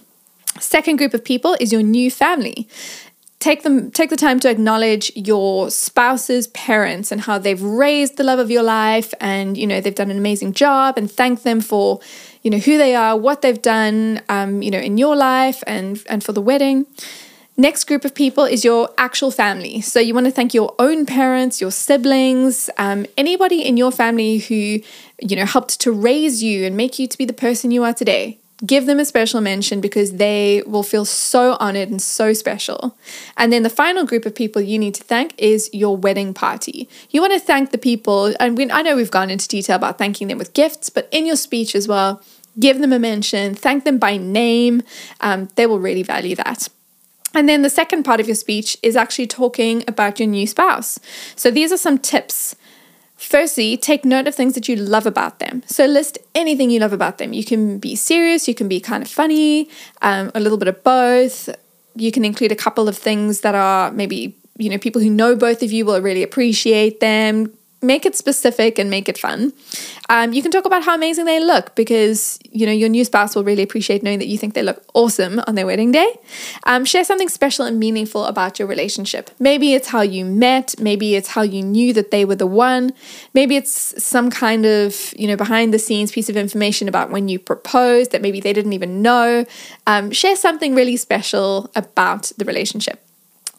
Second 0.60 0.98
group 0.98 1.14
of 1.14 1.24
people 1.24 1.56
is 1.60 1.72
your 1.72 1.84
new 1.84 2.10
family 2.10 2.68
take 3.40 3.64
them 3.64 3.90
take 3.92 4.10
the 4.10 4.18
time 4.18 4.40
to 4.40 4.50
acknowledge 4.50 5.12
your 5.16 5.70
spouse's 5.70 6.48
parents 6.48 7.12
and 7.12 7.22
how 7.22 7.38
they've 7.38 7.62
raised 7.62 8.18
the 8.18 8.24
love 8.24 8.40
of 8.40 8.52
your 8.52 8.64
life 8.64 9.14
and 9.22 9.58
you 9.58 9.66
know 9.66 9.80
they've 9.80 9.96
done 9.96 10.12
an 10.12 10.18
amazing 10.18 10.52
job 10.54 10.98
and 10.98 11.10
thank 11.10 11.44
them 11.44 11.62
for 11.62 12.00
you 12.44 12.52
know 12.52 12.58
who 12.58 12.78
they 12.78 12.96
are 12.96 13.18
what 13.18 13.42
they've 13.42 13.62
done 13.62 14.22
um, 14.30 14.62
you 14.62 14.70
know 14.70 14.80
in 14.80 14.98
your 14.98 15.16
life 15.16 15.64
and 15.66 16.04
and 16.10 16.24
for 16.24 16.34
the 16.34 16.42
wedding. 16.42 16.86
Next 17.56 17.84
group 17.84 18.06
of 18.06 18.16
people 18.16 18.46
is 18.46 18.64
your 18.64 18.90
actual 18.98 19.32
family. 19.32 19.82
So 19.82 20.00
you 20.00 20.14
want 20.14 20.28
to 20.28 20.32
thank 20.32 20.54
your 20.54 20.74
own 20.80 21.06
parents 21.06 21.62
your 21.62 21.72
siblings 21.72 22.70
um, 22.78 23.06
anybody 23.18 23.62
in 23.62 23.78
your 23.78 23.92
family 23.92 24.40
who 24.40 24.80
you 25.22 25.36
know 25.36 25.46
helped 25.46 25.80
to 25.82 25.92
raise 25.92 26.44
you 26.44 26.66
and 26.66 26.76
make 26.76 27.00
you 27.00 27.08
to 27.08 27.18
be 27.18 27.26
the 27.26 27.34
person 27.34 27.72
you 27.72 27.84
are 27.84 27.94
today 27.94 28.40
give 28.66 28.86
them 28.86 29.00
a 29.00 29.06
special 29.06 29.42
mention 29.42 29.80
because 29.80 30.14
they 30.14 30.62
will 30.66 30.84
feel 30.84 31.06
so 31.06 31.56
honored 31.60 31.90
and 31.90 32.02
so 32.02 32.34
special. 32.34 32.98
And 33.38 33.54
then 33.54 33.64
the 33.64 33.70
final 33.70 34.06
group 34.06 34.26
of 34.26 34.36
people 34.36 34.62
you 34.62 34.78
need 34.78 34.96
to 34.96 35.04
thank 35.04 35.34
is 35.38 35.70
your 35.74 35.96
wedding 35.96 36.34
party. 36.34 36.90
You 37.10 37.22
want 37.22 37.34
to 37.34 37.40
thank 37.40 37.72
the 37.72 37.78
people, 37.78 38.34
and 38.40 38.58
we, 38.58 38.70
I 38.70 38.82
know 38.82 38.96
we've 38.96 39.12
gone 39.12 39.30
into 39.30 39.48
detail 39.48 39.76
about 39.76 39.98
thanking 39.98 40.28
them 40.28 40.38
with 40.38 40.54
gifts, 40.54 40.90
but 40.90 41.08
in 41.12 41.26
your 41.26 41.36
speech 41.36 41.76
as 41.76 41.88
well, 41.88 42.22
give 42.60 42.80
them 42.80 42.92
a 42.92 43.00
mention, 43.00 43.56
thank 43.56 43.86
them 43.86 43.98
by 43.98 44.18
name. 44.18 44.82
Um, 45.22 45.50
they 45.56 45.66
will 45.66 45.80
really 45.80 46.04
value 46.04 46.36
that. 46.36 46.68
And 47.34 47.48
then 47.48 47.62
the 47.62 47.70
second 47.70 48.04
part 48.04 48.20
of 48.20 48.28
your 48.28 48.36
speech 48.36 48.76
is 48.82 48.96
actually 48.96 49.28
talking 49.28 49.84
about 49.88 50.20
your 50.20 50.28
new 50.28 50.48
spouse. 50.48 51.00
So 51.36 51.52
these 51.52 51.72
are 51.72 51.78
some 51.78 52.00
tips 52.00 52.56
Firstly, 53.20 53.76
take 53.76 54.06
note 54.06 54.28
of 54.28 54.34
things 54.34 54.54
that 54.56 54.70
you 54.70 54.78
love 54.78 55.06
about 55.06 55.40
them. 55.40 55.62
So 55.68 55.86
list 55.86 56.18
anything 56.34 56.72
you 56.72 56.80
love 56.80 56.94
about 56.94 57.18
them. 57.18 57.34
You 57.34 57.44
can 57.44 57.78
be 57.78 57.96
serious, 57.96 58.48
you 58.48 58.56
can 58.56 58.70
be 58.70 58.80
kind 58.80 59.04
of 59.04 59.10
funny, 59.10 59.70
um, 60.02 60.32
a 60.34 60.40
little 60.40 60.58
bit 60.58 60.70
of 60.70 60.82
both. 60.86 61.50
You 61.96 62.14
can 62.14 62.24
include 62.24 62.54
a 62.54 62.56
couple 62.56 62.88
of 62.88 62.98
things 62.98 63.42
that 63.42 63.56
are 63.56 63.92
maybe, 63.92 64.38
you 64.58 64.70
know, 64.70 64.78
people 64.78 65.02
who 65.02 65.10
know 65.10 65.36
both 65.36 65.62
of 65.62 65.72
you 65.72 65.86
will 65.86 66.02
really 66.02 66.24
appreciate 66.24 67.02
them 67.02 67.52
make 67.82 68.06
it 68.06 68.16
specific 68.16 68.78
and 68.78 68.90
make 68.90 69.08
it 69.08 69.18
fun. 69.18 69.54
Um, 70.10 70.34
you 70.34 70.42
can 70.42 70.52
talk 70.52 70.66
about 70.66 70.84
how 70.84 70.96
amazing 70.96 71.26
they 71.26 71.40
look 71.40 71.76
because 71.76 72.40
you 72.52 72.66
know 72.66 72.72
your 72.72 72.90
new 72.90 73.06
spouse 73.06 73.36
will 73.36 73.44
really 73.44 73.64
appreciate 73.64 74.04
knowing 74.04 74.20
that 74.20 74.28
you 74.28 74.38
think 74.38 74.54
they 74.54 74.64
look 74.64 74.84
awesome 74.94 75.42
on 75.48 75.56
their 75.56 75.66
wedding 75.66 75.92
day. 75.92 76.20
Um, 76.66 76.84
share 76.84 77.04
something 77.04 77.30
special 77.30 77.66
and 77.66 77.80
meaningful 77.80 78.26
about 78.26 78.60
your 78.60 78.68
relationship. 78.68 79.32
Maybe 79.40 79.74
it's 79.74 79.88
how 79.88 80.02
you 80.02 80.26
met. 80.26 80.76
Maybe 80.80 81.16
it's 81.16 81.30
how 81.30 81.42
you 81.42 81.62
knew 81.64 81.94
that 81.94 82.12
they 82.12 82.26
were 82.26 82.36
the 82.36 82.48
one. 82.48 82.92
Maybe 83.34 83.56
it's 83.56 84.04
some 84.04 84.30
kind 84.30 84.66
of 84.66 85.14
you 85.18 85.28
know 85.28 85.38
behind 85.38 85.74
the 85.74 85.80
scenes 85.80 86.12
piece 86.12 86.30
of 86.30 86.36
information 86.36 86.88
about 86.88 87.12
when 87.12 87.28
you 87.28 87.40
proposed 87.40 88.12
that 88.12 88.22
maybe 88.22 88.40
they 88.40 88.54
didn't 88.54 88.74
even 88.74 89.02
know. 89.02 89.46
Um, 89.88 90.12
share 90.12 90.36
something 90.36 90.76
really 90.76 90.98
special 90.98 91.72
about 91.76 92.32
the 92.38 92.46
relationship. 92.46 93.09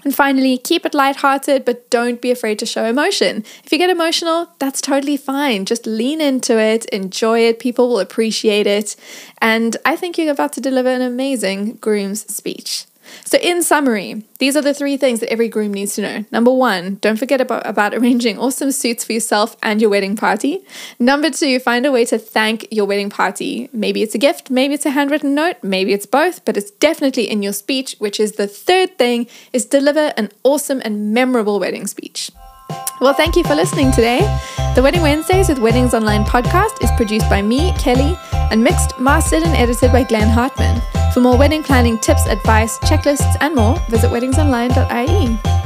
And 0.05 0.15
finally, 0.15 0.57
keep 0.57 0.87
it 0.87 0.95
lighthearted, 0.95 1.65
but 1.65 1.91
don't 1.91 2.21
be 2.21 2.31
afraid 2.31 2.59
to 2.61 2.67
show 2.67 2.85
emotion. 2.85 3.45
If 3.65 3.71
you 3.71 3.79
get 3.79 3.91
emotional, 3.91 4.49
that's 4.59 4.81
totally 4.81 5.17
fine. 5.17 5.67
Just 5.67 5.87
lean 5.87 6.21
into 6.21 6.59
it, 6.59 6.87
enjoy 6.87 7.41
it. 7.41 7.59
People 7.59 7.89
will 7.89 8.01
appreciate 8.01 8.67
it. 8.67 8.97
And 9.43 9.77
I 9.85 9.97
think 9.97 10.17
you're 10.17 10.33
about 10.33 10.55
to 10.55 10.61
deliver 10.61 10.89
an 10.89 11.03
amazing 11.03 11.75
groom's 11.77 12.23
speech. 12.35 12.87
So, 13.25 13.39
in 13.39 13.63
summary, 13.63 14.25
these 14.39 14.57
are 14.57 14.63
the 14.63 14.75
three 14.75 14.97
things 14.97 15.21
that 15.21 15.31
every 15.31 15.49
groom 15.49 15.73
needs 15.73 15.95
to 15.97 16.03
know. 16.03 16.25
Number 16.31 16.53
one, 16.53 16.97
don't 16.97 17.19
forget 17.19 17.41
about, 17.41 17.67
about 17.67 17.95
arranging 17.95 18.39
awesome 18.39 18.73
suits 18.73 19.05
for 19.05 19.13
yourself 19.13 19.57
and 19.63 19.81
your 19.81 19.91
wedding 19.91 20.17
party. 20.17 20.61
Number 20.99 21.31
two, 21.31 21.59
find 21.61 21.87
a 21.87 21.93
way 21.93 22.05
to 22.07 22.19
thank 22.19 22.67
your 22.71 22.87
wedding 22.87 23.11
party. 23.11 23.69
Maybe 23.73 24.03
it's 24.03 24.15
a 24.15 24.19
gift, 24.19 24.51
maybe 24.51 24.75
it's 24.75 24.87
a 24.87 24.91
handwritten 24.91 25.35
note, 25.35 25.57
maybe 25.63 25.93
it's 25.93 26.07
both, 26.07 26.45
but 26.45 26.57
it's 26.57 26.71
definitely 26.71 27.31
in 27.31 27.43
your 27.43 27.53
speech, 27.53 27.97
which 27.99 28.19
is 28.19 28.33
the 28.33 28.47
third 28.47 28.99
thing, 28.99 29.27
is 29.53 29.67
deliver 29.67 30.13
an 30.17 30.31
awesome 30.43 30.81
and 30.85 31.13
memorable 31.13 31.61
wedding 31.61 31.87
speech. 31.87 32.31
Well, 33.01 33.15
thank 33.15 33.37
you 33.37 33.45
for 33.45 33.55
listening 33.55 33.93
today. 33.93 34.21
The 34.75 34.83
Wedding 34.83 35.03
Wednesdays 35.03 35.49
with 35.49 35.59
Weddings 35.59 35.95
Online 35.95 36.25
podcast 36.25 36.83
is 36.85 36.91
produced 36.97 37.29
by 37.31 37.43
me, 37.43 37.73
Kelly, 37.79 38.17
and 38.33 38.63
mixed, 38.63 38.99
mastered, 39.01 39.43
and 39.43 39.57
edited 39.57 39.91
by 39.91 40.05
Glenn 40.05 40.29
Hartman. 40.29 41.00
For 41.13 41.21
more 41.21 41.37
wedding 41.37 41.65
planning 41.65 41.99
tips, 41.99 42.27
advice, 42.27 42.79
checklists, 42.81 43.37
and 43.41 43.55
more, 43.57 43.77
visit 43.89 44.11
weddingsonline.ie. 44.11 45.60